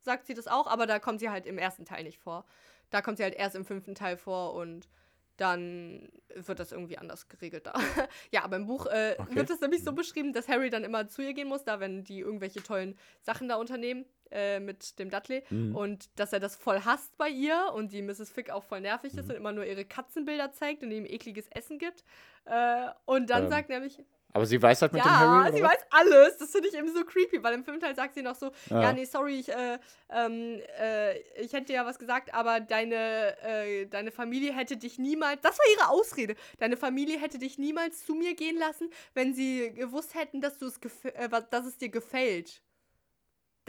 [0.00, 2.46] sagt sie das auch, aber da kommt sie halt im ersten Teil nicht vor.
[2.90, 4.88] Da kommt sie halt erst im fünften Teil vor und
[5.36, 7.74] dann wird das irgendwie anders geregelt da.
[8.32, 9.36] ja, aber im Buch äh, Okay.
[9.36, 12.02] wird das nämlich so beschrieben, dass Harry dann immer zu ihr gehen muss, da wenn
[12.02, 15.74] die irgendwelche tollen Sachen da unternehmen äh, mit dem Dudley Mhm.
[15.76, 18.30] und dass er das voll hasst bei ihr und die Mrs.
[18.30, 19.18] Fick auch voll nervig Mhm.
[19.20, 22.04] ist und immer nur ihre Katzenbilder zeigt und ihm ekliges Essen gibt.
[22.44, 24.02] Äh, und dann Ähm, sagt nämlich,
[24.32, 25.40] Aber sie weiß halt mit dem ja, Harry.
[25.48, 25.72] oder sie was?
[25.72, 26.38] weiß alles.
[26.38, 28.82] Das finde ich eben so creepy, weil im fünften Teil sagt sie noch so, ja,
[28.82, 28.92] Ja.
[28.92, 29.78] nee, sorry, ich, äh,
[30.08, 34.98] ähm, äh, ich hätte dir ja was gesagt, aber deine, äh, deine Familie hätte dich
[35.00, 39.34] niemals, das war ihre Ausrede, deine Familie hätte dich niemals zu mir gehen lassen, wenn
[39.34, 42.62] sie gewusst hätten, dass, du es äh, dass es dir gefällt.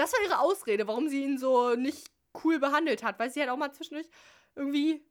[0.01, 2.09] Das war ihre Ausrede, warum sie ihn so nicht
[2.43, 4.07] cool behandelt hat, weil sie halt auch mal zwischendurch
[4.55, 5.05] irgendwie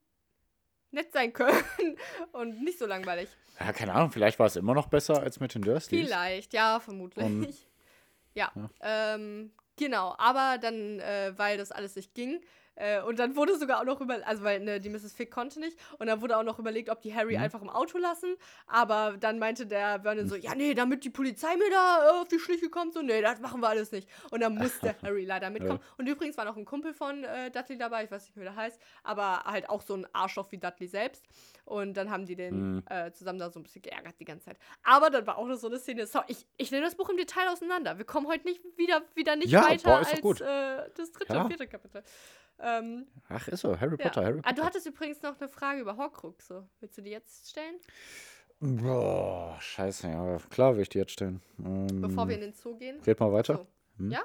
[0.90, 1.62] nett sein können
[2.32, 3.28] und nicht so langweilig.
[3.60, 6.06] Ja, keine Ahnung, vielleicht war es immer noch besser als mit den Dursleys.
[6.08, 7.24] Vielleicht, ja, vermutlich.
[7.24, 7.54] Und-
[8.34, 8.70] ja, Ja.
[9.14, 12.40] Ähm, genau, aber dann, äh, weil das alles nicht ging,
[12.76, 15.12] äh, und dann wurde sogar auch noch über, also weil ne, die Mrs.
[15.12, 17.42] Fick konnte nicht, und dann wurde auch noch überlegt, ob die Harry Mhm.
[17.44, 21.56] einfach im Auto lassen, aber dann meinte der Vernon so, ja, nee, damit die Polizei
[21.56, 24.08] mir da äh, auf die Schliche kommt, so, nee, das machen wir alles nicht.
[24.30, 25.80] Und dann musste Harry leider mitkommen.
[25.98, 28.56] Und übrigens war noch ein Kumpel von äh, Dudley dabei, ich weiß nicht, wie der
[28.56, 31.24] heißt, aber halt auch so ein Arschloch wie Dudley selbst.
[31.64, 32.82] Und dann haben die den Mhm.
[32.90, 34.58] äh, zusammen da so ein bisschen geärgert die ganze Zeit.
[34.82, 36.06] Aber dann war auch noch so eine Szene.
[36.06, 37.96] So, ich, ich nehme das Buch im Detail auseinander.
[37.98, 41.42] Wir kommen heute nicht wieder, wieder nicht Ja, weiter boah, als äh, das dritte Ja.
[41.42, 42.02] und vierte Kapitel.
[42.62, 43.78] Ähm, Ach, ist so.
[43.80, 44.04] Harry ja.
[44.04, 44.54] Potter, Harry Ah, Potter.
[44.56, 46.46] du hattest übrigens noch eine Frage über Horcrux.
[46.48, 46.64] So.
[46.80, 47.76] Willst du die jetzt stellen?
[48.60, 50.36] Boah, scheiße, ja.
[50.50, 51.40] Klar will ich die jetzt stellen.
[51.64, 53.00] Ähm, Bevor wir in den Zoo gehen?
[53.06, 53.56] Red mal weiter.
[53.56, 53.66] So.
[54.04, 54.10] Hm?
[54.10, 54.22] Ja?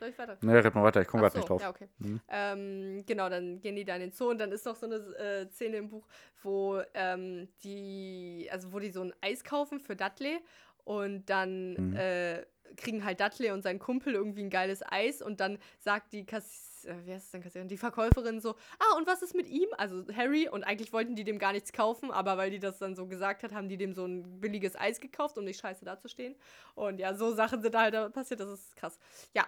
[0.00, 0.36] Soll ich weiter?
[0.40, 1.62] Ne, red mal weiter, ich komme gerade nicht so, drauf.
[1.62, 1.88] Ja, okay.
[1.98, 2.20] Mhm.
[2.28, 4.96] Ähm, genau, dann gehen die da in den Zoo und dann ist noch so eine
[5.16, 6.06] äh, Szene im Buch,
[6.42, 10.38] wo ähm, die, also wo die so ein Eis kaufen für Dudley
[10.84, 11.96] und dann Mhm.
[11.96, 12.44] äh,
[12.76, 16.77] kriegen halt Dudley und sein Kumpel irgendwie ein geiles Eis und dann sagt die Kass
[16.88, 17.68] äh, wie heißt es denn?
[17.68, 19.68] Die Verkäuferin so, ah, und was ist mit ihm?
[19.76, 22.96] Also Harry, und eigentlich wollten die dem gar nichts kaufen, aber weil die das dann
[22.96, 26.34] so gesagt hat, haben die dem so ein billiges Eis gekauft, um nicht scheiße dazustehen.
[26.74, 28.98] Und ja, so Sachen sind da halt passiert, das ist krass.
[29.34, 29.46] Ja,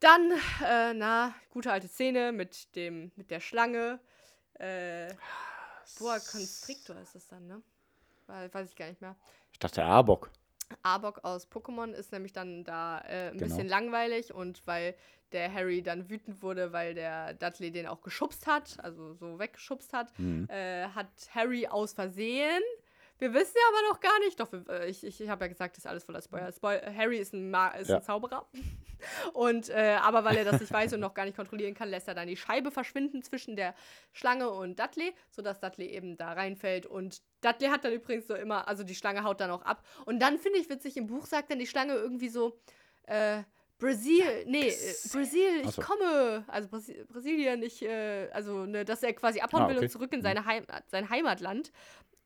[0.00, 0.32] dann,
[0.62, 4.00] äh, na, gute alte Szene mit dem, mit der Schlange.
[4.54, 5.14] Äh,
[5.98, 7.62] Boa Constrictor ist es dann, ne?
[8.26, 9.16] Weiß ich gar nicht mehr.
[9.52, 10.30] Ich dachte Arbok.
[10.82, 13.44] Arbok aus Pokémon ist nämlich dann da äh, ein Genau.
[13.44, 14.94] bisschen langweilig und weil
[15.32, 19.92] der Harry dann wütend wurde, weil der Dudley den auch geschubst hat, also so weggeschubst
[19.92, 20.48] hat, Mhm.
[20.48, 22.62] äh, hat Harry aus Versehen.
[23.24, 24.38] Wir wissen ja aber noch gar nicht.
[24.38, 26.52] Doch, äh, ich, ich, ich habe ja gesagt, das ist alles voller Spoiler.
[26.52, 27.96] Spoil Harry ist ein, Ma ist Ja.
[27.96, 28.46] ein Zauberer.
[29.32, 32.08] Und äh, aber weil er das nicht weiß und noch gar nicht kontrollieren kann, lässt
[32.08, 33.74] er dann die Scheibe verschwinden zwischen der
[34.12, 36.86] Schlange und Dudley, sodass Dudley eben da reinfällt.
[36.86, 39.82] Und Dudley hat dann übrigens so immer, also die Schlange haut dann auch ab.
[40.06, 42.58] Und dann finde ich witzig, im Buch sagt dann die Schlange irgendwie so,
[43.02, 43.42] äh,
[43.76, 45.82] Brasil, nee, äh, Brasil, ich so.
[45.82, 49.86] komme, also Brasi Brasilien, ich, äh, also, ne, dass er quasi abhauen Ah, will okay.
[49.86, 51.72] und zurück in seine Heim sein Heimatland.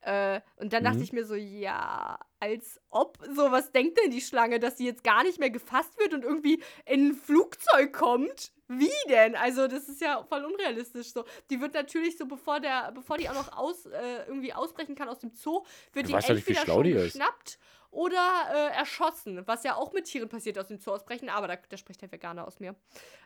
[0.00, 1.02] Äh, und dann dachte Mhm.
[1.02, 5.02] ich mir so, ja, als ob, so, was denkt denn die Schlange, dass sie jetzt
[5.04, 8.52] gar nicht mehr gefasst wird und irgendwie in ein Flugzeug kommt?
[8.68, 9.34] Wie denn?
[9.34, 11.24] Also, das ist ja voll unrealistisch so.
[11.50, 15.08] Die wird natürlich so, bevor der, bevor die auch noch aus, äh, irgendwie ausbrechen kann
[15.08, 17.58] aus dem Zoo, wird Du die nicht, entweder schlau schon geschnappt
[17.90, 21.56] oder äh, erschossen, was ja auch mit Tieren passiert, aus dem Zoo ausbrechen, aber da,
[21.56, 22.76] da spricht der Veganer aus mir.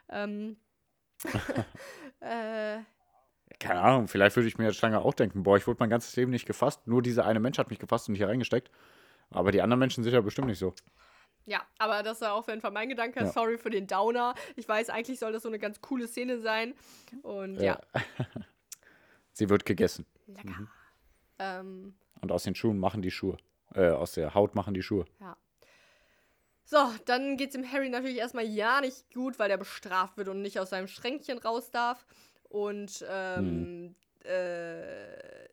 [0.09, 0.57] Ähm,
[2.21, 2.79] äh,
[3.59, 6.15] Keine Ahnung, vielleicht würde ich mir als Schlange auch denken, boah, ich wurde mein ganzes
[6.17, 8.71] Leben nicht gefasst, nur dieser eine Mensch hat mich gefasst und hier reingesteckt.
[9.31, 10.75] Aber die anderen Menschen sind ja bestimmt nicht so.
[11.45, 13.21] Ja, aber das war auf jeden Fall mein Gedanke.
[13.21, 13.27] Ja.
[13.27, 14.35] Sorry für den Downer.
[14.57, 16.75] Ich weiß, eigentlich soll das so eine ganz coole Szene sein.
[17.23, 17.81] Und ja,
[19.33, 20.07] Sie wird gegessen.
[20.27, 20.51] lecker.
[20.51, 20.69] Mhm.
[21.39, 23.39] Ähm, Und aus den Schuhen machen die Schuhe.
[23.75, 25.05] Äh, aus der Haut machen die Schuhe.
[25.21, 25.37] ja.
[26.65, 30.29] So, dann geht es dem Harry natürlich erstmal ja nicht gut, weil er bestraft wird
[30.29, 32.07] und nicht aus seinem Schränkchen raus darf.
[32.53, 33.95] Und ähm,
[34.25, 35.49] äh,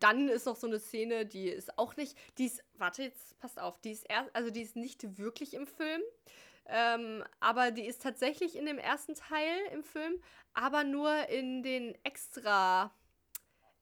[0.00, 3.60] dann ist noch so eine Szene, die ist auch nicht, die ist, warte, jetzt passt
[3.60, 6.02] auf, die ist erst, also die ist nicht wirklich im Film,
[6.66, 10.20] ähm, aber die ist tatsächlich in dem ersten Teil im Film,
[10.52, 12.92] aber nur in den extra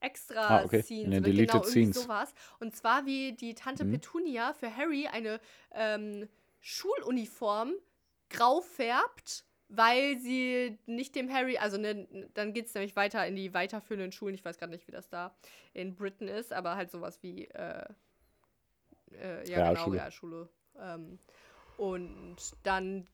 [0.01, 0.83] extra Ah, okay.
[0.83, 2.03] Scenes, In den genau irgendwie Scenes.
[2.03, 2.35] sowas.
[2.61, 3.93] Und zwar wie die Tante Mhm.
[3.93, 5.41] Petunia für Harry eine
[5.73, 6.29] ähm,
[6.61, 7.73] Schuluniform
[8.31, 13.37] grau färbt, weil sie nicht dem Harry, also ne, dann geht es nämlich weiter in
[13.37, 14.35] die weiterführenden Schulen.
[14.35, 15.35] Ich weiß gerade nicht, wie das da
[15.75, 17.85] in Britain ist, aber halt sowas wie äh,
[19.13, 19.99] äh, ja, genau, Realschule.
[19.99, 20.49] Realschule.
[20.81, 21.19] Ähm,
[21.77, 23.07] und dann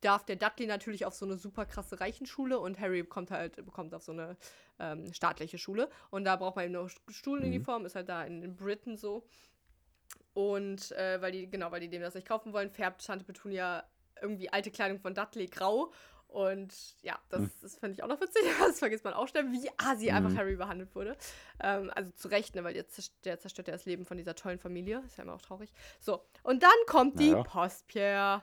[0.00, 3.94] darf der Dudley natürlich auf so eine super krasse Reichenschule und Harry bekommt halt bekommt
[3.94, 4.36] auf so eine
[4.78, 5.90] ähm, staatliche Schule.
[6.10, 9.26] Und da braucht man eben noch Schuluniform, ist halt da in, in Britain so.
[10.32, 13.84] Und äh, weil die, genau, weil die dem das nicht kaufen wollen, färbt Tante Petunia
[14.22, 15.92] irgendwie alte Kleidung von Dudley grau.
[16.28, 17.50] Und ja, das, Hm.
[17.60, 18.42] das fand ich auch noch witzig.
[18.72, 20.36] Das vergisst man auch schnell, wie einfach Mhm.
[20.38, 21.16] Harry behandelt wurde.
[21.60, 25.02] Ähm, also zu Recht, ne, weil der zerstört ja das Leben von dieser tollen Familie.
[25.06, 25.72] Ist ja immer auch traurig.
[25.98, 27.42] So, und dann kommt die Naja.
[27.42, 28.42] Post, Pierre.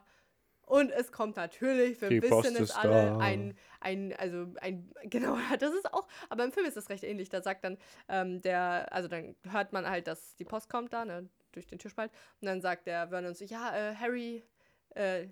[0.65, 3.17] Und es kommt natürlich, wir Die wissen es alle, da.
[3.19, 7.29] ein, ein, also ein, genau, das ist auch, aber im Film ist das recht ähnlich.
[7.29, 7.77] Da sagt dann
[8.09, 11.79] ähm, der, also dann hört man halt, dass die Post kommt da, ne, durch den
[11.79, 12.11] Türspalt.
[12.41, 14.43] Und dann sagt der Vernon so, ja, äh, Harry,
[14.89, 15.27] äh,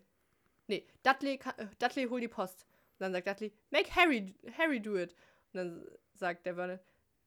[0.68, 2.66] nee, Dudley, äh, Dudley, hol die Post.
[2.98, 5.14] Und dann sagt Dudley, make Harry, Harry do it.
[5.54, 6.80] Und dann sagt der Vernon,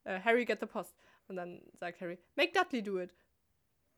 [0.05, 0.95] äh, Harry get the post.
[1.29, 3.15] Und dann sagt Harry, make Dudley do it.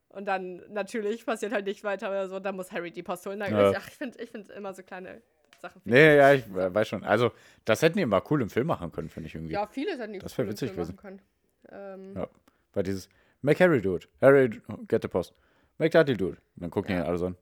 [0.09, 2.41] Und dann natürlich passiert halt nicht weiter oder so.
[2.41, 3.39] Dann muss Harry die Post holen.
[3.39, 3.73] Dann, Ja.
[3.77, 5.23] Ach, ich finde ich find immer so kleine
[5.61, 5.81] Sachen.
[5.85, 7.05] Nee, ja, ich äh, weiß schon.
[7.05, 7.31] Also,
[7.65, 9.53] das hätten die mal cool im Film machen können, finde ich irgendwie.
[9.55, 11.23] Ja, viele hätten die Das cool im witzig Film machen können.
[11.71, 12.29] Ähm, Ja.
[12.73, 13.09] Weil dieses,
[13.43, 14.09] make Harry do it.
[14.21, 14.49] Harry,
[14.89, 15.33] get the post.
[15.79, 16.39] Make Dudley do it.
[16.57, 17.03] Und dann gucken Ja.
[17.03, 17.37] die alle so an.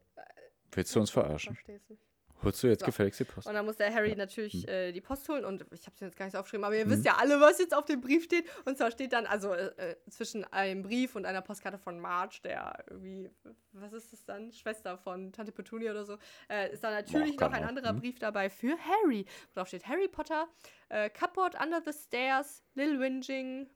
[0.72, 1.54] Willst du uns verarschen?
[1.54, 2.02] verstehst nicht.
[2.40, 2.86] Holst du jetzt So.
[2.86, 3.48] gefälligst die Post?
[3.48, 6.16] Und dann muss der Harry natürlich äh, die Post holen und ich habe es jetzt
[6.16, 6.90] gar nicht so aufgeschrieben, aber ihr Mhm.
[6.90, 8.44] wisst ja alle, was jetzt auf dem Brief steht.
[8.64, 12.38] Und zwar steht dann, also äh, äh, zwischen einem Brief und einer Postkarte von Marge,
[12.44, 13.28] der irgendwie,
[13.72, 14.52] was ist das dann?
[14.52, 16.16] Schwester von Tante Petunia oder so,
[16.48, 18.02] äh, ist da natürlich Boah, noch ein keine anderer Ahnung.
[18.02, 19.24] Brief dabei für Harry.
[19.54, 20.46] Drauf steht Harry Potter,
[20.90, 23.68] äh, Cupboard under the stairs, Lil Whinging,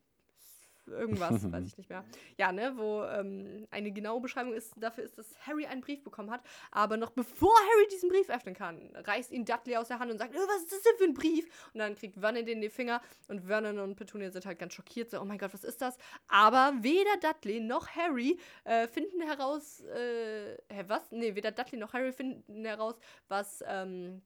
[0.87, 2.05] irgendwas, weiß ich nicht mehr.
[2.39, 6.31] Ja, ne, wo ähm, eine genaue Beschreibung ist, dafür ist, dass Harry einen Brief bekommen
[6.31, 6.43] hat.
[6.71, 10.19] Aber noch bevor Harry diesen Brief öffnen kann, reißt ihn Dudley aus der Hand und
[10.19, 11.47] sagt, "Äh, was ist das denn für ein Brief?
[11.73, 14.75] Und dann kriegt Vernon den in die Finger und Vernon und Petunia sind halt ganz
[14.75, 15.97] schockiert, so, oh mein Gott, was ist das?
[16.29, 21.11] Aber weder Dudley noch Harry äh, finden heraus, äh, hä, was?
[21.11, 22.97] Nee, weder Dudley noch Harry finden heraus,
[23.29, 24.23] was, ähm,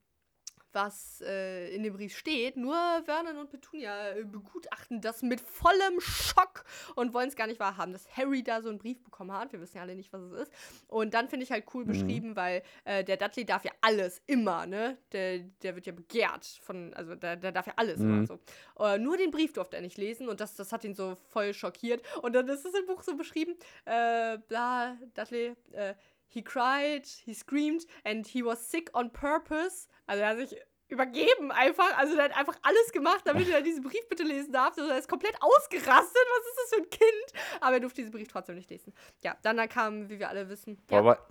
[0.77, 2.57] was äh, in dem Brief steht.
[2.57, 6.65] Nur Vernon und Petunia äh, begutachten das mit vollem Schock
[6.95, 9.53] und wollen es gar nicht wahrhaben, dass Harry da so einen Brief bekommen hat.
[9.53, 10.53] Wir wissen ja alle nicht, was es ist.
[10.87, 11.89] Und dann finde ich halt cool Mhm.
[11.89, 14.99] beschrieben, weil äh, der Dudley darf ja alles immer, ne?
[15.13, 18.11] Der, der wird ja begehrt von, also der, der darf ja alles Mhm.
[18.11, 18.39] immer so.
[18.79, 21.55] Äh, nur den Brief durfte er nicht lesen und das, das hat ihn so voll
[21.55, 22.03] schockiert.
[22.23, 23.57] Und dann ist es im Buch so beschrieben,
[23.87, 25.95] äh, bla, Dudley, äh,
[26.29, 29.89] he cried, he screamed and he was sick on purpose.
[30.07, 30.57] Also er hat sich
[30.89, 31.97] übergeben einfach.
[31.99, 34.77] Also er hat einfach alles gemacht, damit er diesen Brief bitte lesen darf.
[34.79, 35.91] Also er ist komplett ausgerastet.
[36.15, 37.43] Was ist das für ein Kind?
[37.61, 38.93] Aber er durfte diesen Brief trotzdem nicht lesen.
[39.25, 40.77] Ja, dann kam, wie wir alle wissen.
[40.87, 41.27] Boah, Ja, Aber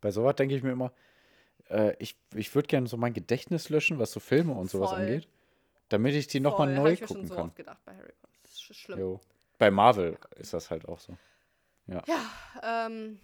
[0.00, 0.92] bei sowas denke ich mir immer,
[1.68, 5.00] äh, ich, ich würde gerne so mein Gedächtnis löschen, was so Filme und sowas Voll.
[5.00, 5.28] angeht,
[5.90, 7.46] damit ich die nochmal neu ich mir schon gucken so kann.
[7.48, 8.34] oft gedacht bei Harry Potter.
[8.42, 8.98] Das ist sch- schlimm.
[8.98, 9.20] Jo.
[9.58, 11.16] Bei Marvel ist das halt auch so.
[11.86, 12.02] Ja,
[12.86, 13.20] ähm,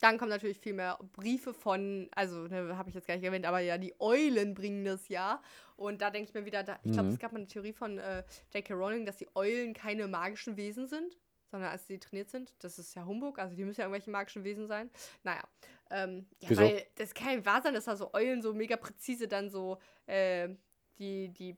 [0.00, 3.46] dann kommen natürlich viel mehr Briefe von, also ne, habe ich jetzt gar nicht erwähnt,
[3.46, 5.42] aber ja, die Eulen bringen das ja.
[5.76, 7.14] Und da denke ich mir wieder, da, ich glaube, Mhm.
[7.14, 8.22] es gab mal eine Theorie von äh,
[8.54, 8.74] J.K.
[8.74, 11.16] Rowling, dass die Eulen keine magischen Wesen sind,
[11.50, 12.52] sondern als sie trainiert sind.
[12.60, 14.90] Das ist ja Humbug, also die müssen ja irgendwelche magischen Wesen sein.
[15.22, 15.42] Naja,
[15.90, 16.62] ähm, ja, Wieso?
[16.62, 19.78] weil das kann ja wahr sein, dass da so Eulen so mega präzise dann so
[20.06, 20.48] äh,
[20.98, 21.56] die, die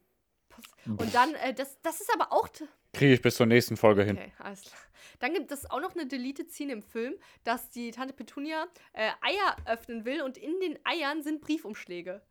[0.86, 2.49] und dann, äh, das, das ist aber auch
[2.93, 4.16] Kriege ich bis zur nächsten Folge hin.
[4.18, 4.80] Okay, alles klar.
[5.20, 7.14] Dann gibt es auch noch eine Deleted Scene im Film,
[7.45, 12.22] dass die Tante Petunia äh, Eier öffnen will und in den Eiern sind Briefumschläge.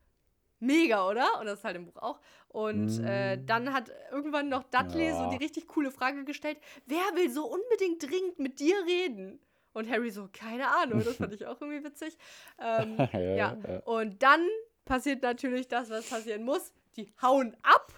[0.60, 1.40] Mega, oder?
[1.40, 2.20] Und das ist halt im Buch auch.
[2.50, 5.18] Und äh, dann hat irgendwann noch Dudley Ja.
[5.18, 9.40] so die richtig coole Frage gestellt: Wer will so unbedingt dringend mit dir reden?
[9.74, 11.02] Und Harry so, keine Ahnung.
[11.04, 12.18] Das fand ich auch irgendwie witzig.
[12.60, 13.58] Ähm, Ja, ja.
[13.68, 13.80] ja.
[13.86, 14.46] Und dann
[14.86, 16.74] passiert natürlich das, was passieren muss.
[16.98, 17.92] Die hauen ab.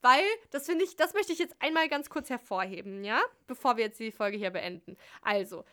[0.00, 3.20] Weil, das finde ich, das möchte ich jetzt einmal ganz kurz hervorheben, ja?
[3.46, 4.96] Bevor wir jetzt die Folge hier beenden.
[5.22, 5.64] Also,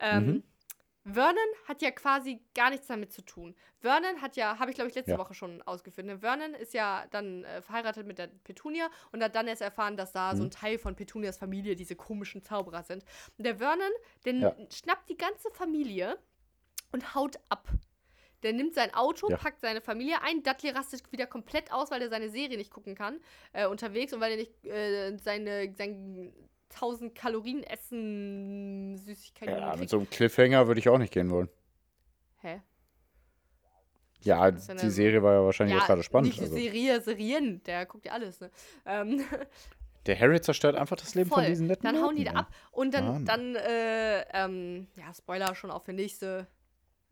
[0.00, 0.42] ähm, Mhm.
[1.04, 3.56] Vernon hat ja quasi gar nichts damit zu tun.
[3.80, 5.18] Vernon hat ja, habe ich glaube ich letzte Ja.
[5.18, 6.20] Woche schon ausgeführt, ne?
[6.20, 10.12] Vernon ist ja dann äh, verheiratet mit der Petunia und hat dann erst erfahren, dass
[10.12, 10.36] da Mhm.
[10.36, 13.04] so ein Teil von Petunias Familie diese komischen Zauberer sind.
[13.36, 13.90] Und der Vernon,
[14.24, 14.56] der Ja.
[14.72, 16.18] schnappt die ganze Familie
[16.92, 17.66] und haut ab.
[18.42, 19.36] Der nimmt sein Auto, Ja.
[19.36, 20.42] packt seine Familie ein.
[20.42, 23.20] Dudley rastet wieder komplett aus, weil er seine Serie nicht gucken kann
[23.52, 26.32] äh, unterwegs und weil er nicht äh, seine, sein
[26.70, 29.54] 1000 Kalorien essen, Süßigkeiten.
[29.54, 29.80] Ja, kriegt.
[29.80, 31.48] mit so einem Cliffhanger würde ich auch nicht gehen wollen.
[32.40, 32.60] Hä?
[34.22, 36.30] Ja, ja die Serie war ja wahrscheinlich auch gerade spannend.
[36.30, 36.54] Nicht Also.
[36.54, 38.50] Serie, Serien, der guckt ja alles, ne?
[38.86, 39.24] Ähm,
[40.06, 41.42] Der Harry zerstört einfach das Leben voll.
[41.44, 43.24] von diesen netten Dann hauen die da ab und dann, Mann.
[43.24, 46.48] dann äh, ähm, ja, Spoiler schon auf für nächste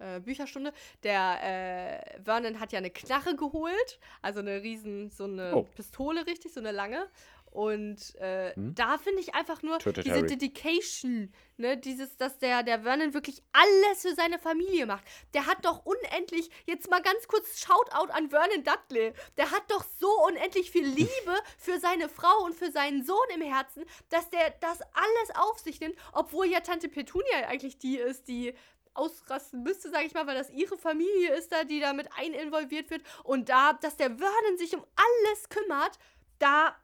[0.00, 0.72] äh, Bücherstunde.
[1.02, 5.62] Der äh, Vernon hat ja eine Knarre geholt, also eine riesen, so eine Oh.
[5.74, 7.08] Pistole, richtig, so eine lange.
[7.52, 8.76] Und äh, Hm?
[8.76, 10.26] da finde ich einfach nur Tötet diese Harry.
[10.28, 15.02] Dedication, ne, dieses, dass der, der Vernon wirklich alles für seine Familie macht.
[15.34, 19.84] Der hat doch unendlich, jetzt mal ganz kurz Shoutout an Vernon Dudley, der hat doch
[19.98, 24.50] so unendlich viel Liebe für seine Frau und für seinen Sohn im Herzen, dass der
[24.60, 28.54] das alles auf sich nimmt, obwohl ja Tante Petunia eigentlich die ist, die
[28.94, 32.32] ausrasten müsste, sage ich mal, weil das ihre Familie ist da, die da mit ein
[32.32, 35.98] involviert wird und da, dass der Vernon sich um alles kümmert,
[36.38, 36.74] da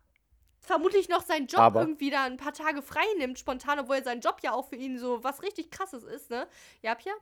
[0.61, 4.21] vermutlich noch seinen Job Aber- irgendwie da ein paar Tage frei nimmt, spontan, obwohl sein
[4.21, 6.47] Job ja auch für ihn so was richtig krasses ist, ne?
[6.83, 7.13] Ja, Pia?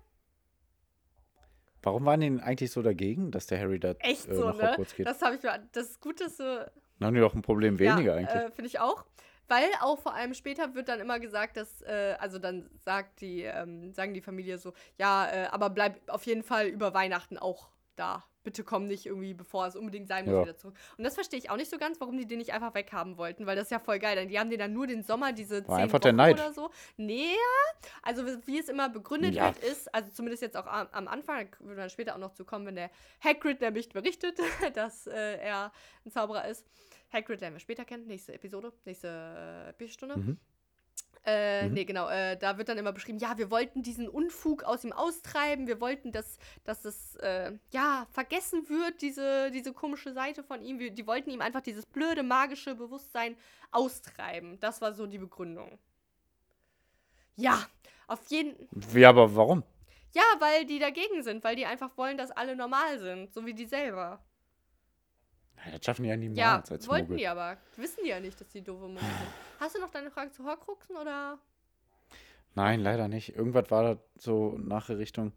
[1.82, 4.70] Warum waren die denn eigentlich so dagegen, dass der Harry da Echt äh, so, ne?
[4.70, 5.07] Hogwarts geht?
[5.07, 7.78] Das habe ich mir, das ist gut, dass du Dann haben die doch ein Problem
[7.78, 8.35] weniger eigentlich.
[8.35, 9.05] Äh, Finde ich auch.
[9.49, 13.42] Weil auch vor allem später wird dann immer gesagt, dass, äh, also dann sagt die,
[13.42, 17.68] ähm, sagen die Familie so, ja, äh, aber bleib auf jeden Fall über Weihnachten auch
[17.97, 18.24] da.
[18.42, 20.42] Bitte komm nicht irgendwie, bevor es unbedingt sein muss, Ja.
[20.42, 20.74] wieder zurück.
[20.99, 23.47] Und das verstehe ich auch nicht so ganz, warum die den nicht einfach weghaben wollten,
[23.47, 24.26] weil das ist ja voll geil.
[24.26, 26.34] Die haben den dann nur den Sommer, diese War zehn einfach der Wochen Neid.
[26.34, 26.70] oder so.
[26.99, 27.34] Nee,
[28.03, 29.47] also wie- es immer begründet Ja.
[29.47, 32.32] wird, ist, also zumindest jetzt auch am, am Anfang, da wird dann später auch noch
[32.34, 32.90] zu kommen, wenn der
[33.22, 34.38] Hagrid nämlich berichtet,
[34.74, 35.72] dass äh, er
[36.05, 36.66] ein Zauberer ist.
[37.15, 40.17] Hagrid werden wir später kennen, nächste Episode, nächste äh, Bücherstunde.
[40.19, 40.39] Mhm.
[41.27, 41.73] Äh, Mhm.
[41.73, 44.93] nee, genau, äh, da wird dann immer beschrieben, ja, wir wollten diesen Unfug aus ihm
[44.93, 50.61] austreiben, wir wollten, dass, dass es, äh, ja, vergessen wird, diese, diese komische Seite von
[50.61, 50.79] ihm.
[50.79, 53.37] Wir, die wollten ihm einfach dieses blöde, magische Bewusstsein
[53.71, 54.61] austreiben.
[54.61, 55.79] Das war so die Begründung.
[57.37, 57.65] Ja,
[58.07, 59.62] auf jeden Ja, aber warum?
[60.12, 63.55] Ja, weil die dagegen sind, weil die einfach wollen, dass alle normal sind, so wie
[63.55, 64.23] die selber.
[65.73, 67.17] Das schaffen die ja niemals Ja, als wollten Muggel.
[67.19, 67.57] die aber.
[67.77, 69.31] Wissen die ja nicht, dass die doofe Muggel sind.
[69.61, 71.39] Hast du noch deine Frage zu Horcruxen oder?
[72.55, 73.35] Nein, leider nicht.
[73.37, 74.57] Irgendwas war da so
[74.99, 75.33] Richtung.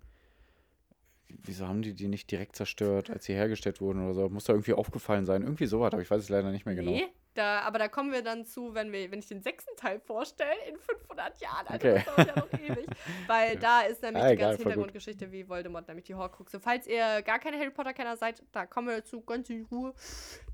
[1.29, 4.29] Wieso haben die die nicht direkt zerstört, als sie hergestellt wurden oder so?
[4.29, 5.41] Muss da irgendwie aufgefallen sein.
[5.41, 6.91] Irgendwie sowas, aber ich weiß es leider nicht mehr genau.
[6.91, 7.07] Nee,
[7.37, 10.51] da, aber da kommen wir dann zu, wenn, wir, wenn ich den sechsten Teil vorstelle,
[10.67, 11.67] in 500 Jahren.
[11.67, 12.03] Alter, Okay.
[12.05, 12.87] das dauert ja noch ewig.
[13.27, 14.57] Weil da ist nämlich Ah, die ganze.
[14.63, 16.59] Hintergrundgeschichte wie Voldemort, nämlich die Horcruxe.
[16.59, 19.93] Falls ihr gar keine Harry Potter-Kenner seid, da kommen wir dazu ganz in Ruhe.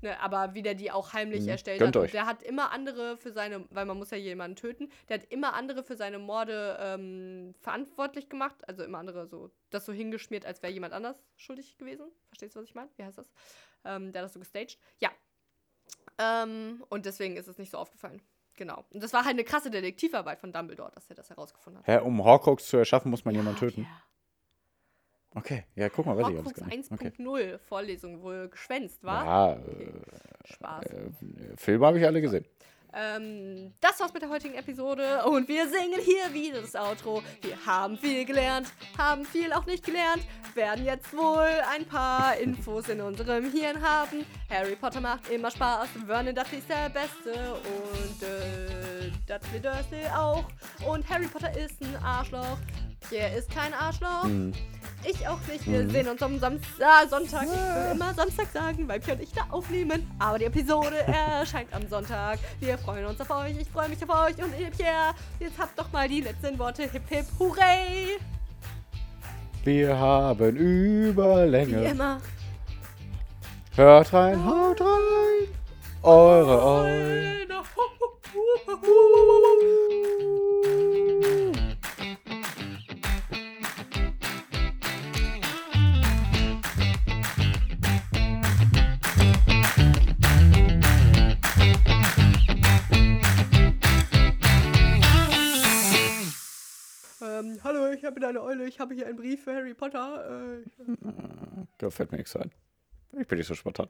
[0.02, 1.48] Ne, aber wie der die auch heimlich Mhm.
[1.48, 2.00] erstellt Gönnt hat.
[2.00, 2.12] Und euch.
[2.12, 5.54] der hat immer andere für seine, weil man muss ja jemanden töten, der hat immer
[5.54, 8.56] andere für seine Morde ähm, verantwortlich gemacht.
[8.68, 12.06] Also immer andere so, das so hingeschmiert, als wäre jemand anders schuldig gewesen.
[12.28, 12.90] Verstehst du, was ich meine?
[12.96, 13.30] Wie heißt das?
[13.84, 14.78] Ähm, der hat das so gestaged.
[14.98, 15.10] Ja,
[16.18, 18.20] ähm, und deswegen ist es nicht so aufgefallen.
[18.56, 18.84] Genau.
[18.90, 21.88] Und das war halt eine krasse Detektivarbeit von Dumbledore, dass er das herausgefunden hat.
[21.88, 23.82] Hä, um Horcrux zu erschaffen, muss man jemanden Ja, töten.
[23.82, 24.02] ja.
[25.36, 26.92] Okay, ja, guck mal, weiß ich alles Horcrux gar nicht.
[26.92, 27.12] Okay.
[27.18, 29.24] 1.0 Vorlesung wohl geschwänzt, war?
[29.24, 29.92] Ja, Okay.
[30.44, 30.86] Spaß.
[30.86, 31.10] äh, äh,
[31.56, 32.44] Filme habe ich alle gesehen.
[32.96, 37.22] Ähm, das war's mit der heutigen Episode und wir singen hier wieder das Outro.
[37.42, 40.22] Wir haben viel gelernt, haben viel auch nicht gelernt,
[40.54, 44.24] werden jetzt wohl ein paar Infos in unserem Hirn haben.
[44.48, 48.93] Harry Potter macht immer Spaß, Vernon Dudley ist der Beste und äh,
[49.26, 50.44] Dudley Dursley auch.
[50.86, 52.58] Und Harry Potter ist ein Arschloch.
[53.08, 54.24] Pierre ist kein Arschloch.
[54.24, 54.52] Mhm.
[55.06, 55.66] Ich auch nicht.
[55.66, 55.90] Wir Mhm.
[55.90, 57.42] sehen uns am Samstag, Sonntag.
[57.44, 60.10] Ich will immer Samstag sagen, weil Pierre und ich da aufnehmen.
[60.18, 62.38] Aber die Episode erscheint am Sonntag.
[62.60, 63.54] Wir freuen uns auf euch.
[63.60, 64.42] Ich freue mich auf euch.
[64.42, 66.84] Und ihr, Pierre, jetzt habt doch mal die letzten Worte.
[66.90, 68.18] Hip, hip, hooray!
[69.64, 71.84] Wir haben Wie Überlänge.
[71.90, 72.20] immer.
[73.76, 75.48] Hört rein, haut rein.
[76.02, 77.34] Eure Eulen.
[78.36, 78.42] Ähm,
[97.62, 98.66] hallo, ich bin eine Eule.
[98.66, 100.58] Ich habe hier einen Brief für Harry Potter.
[100.58, 100.64] Äh,
[101.78, 102.50] Da fällt mir nichts ein.
[103.12, 103.88] Ich bin nicht so spontan.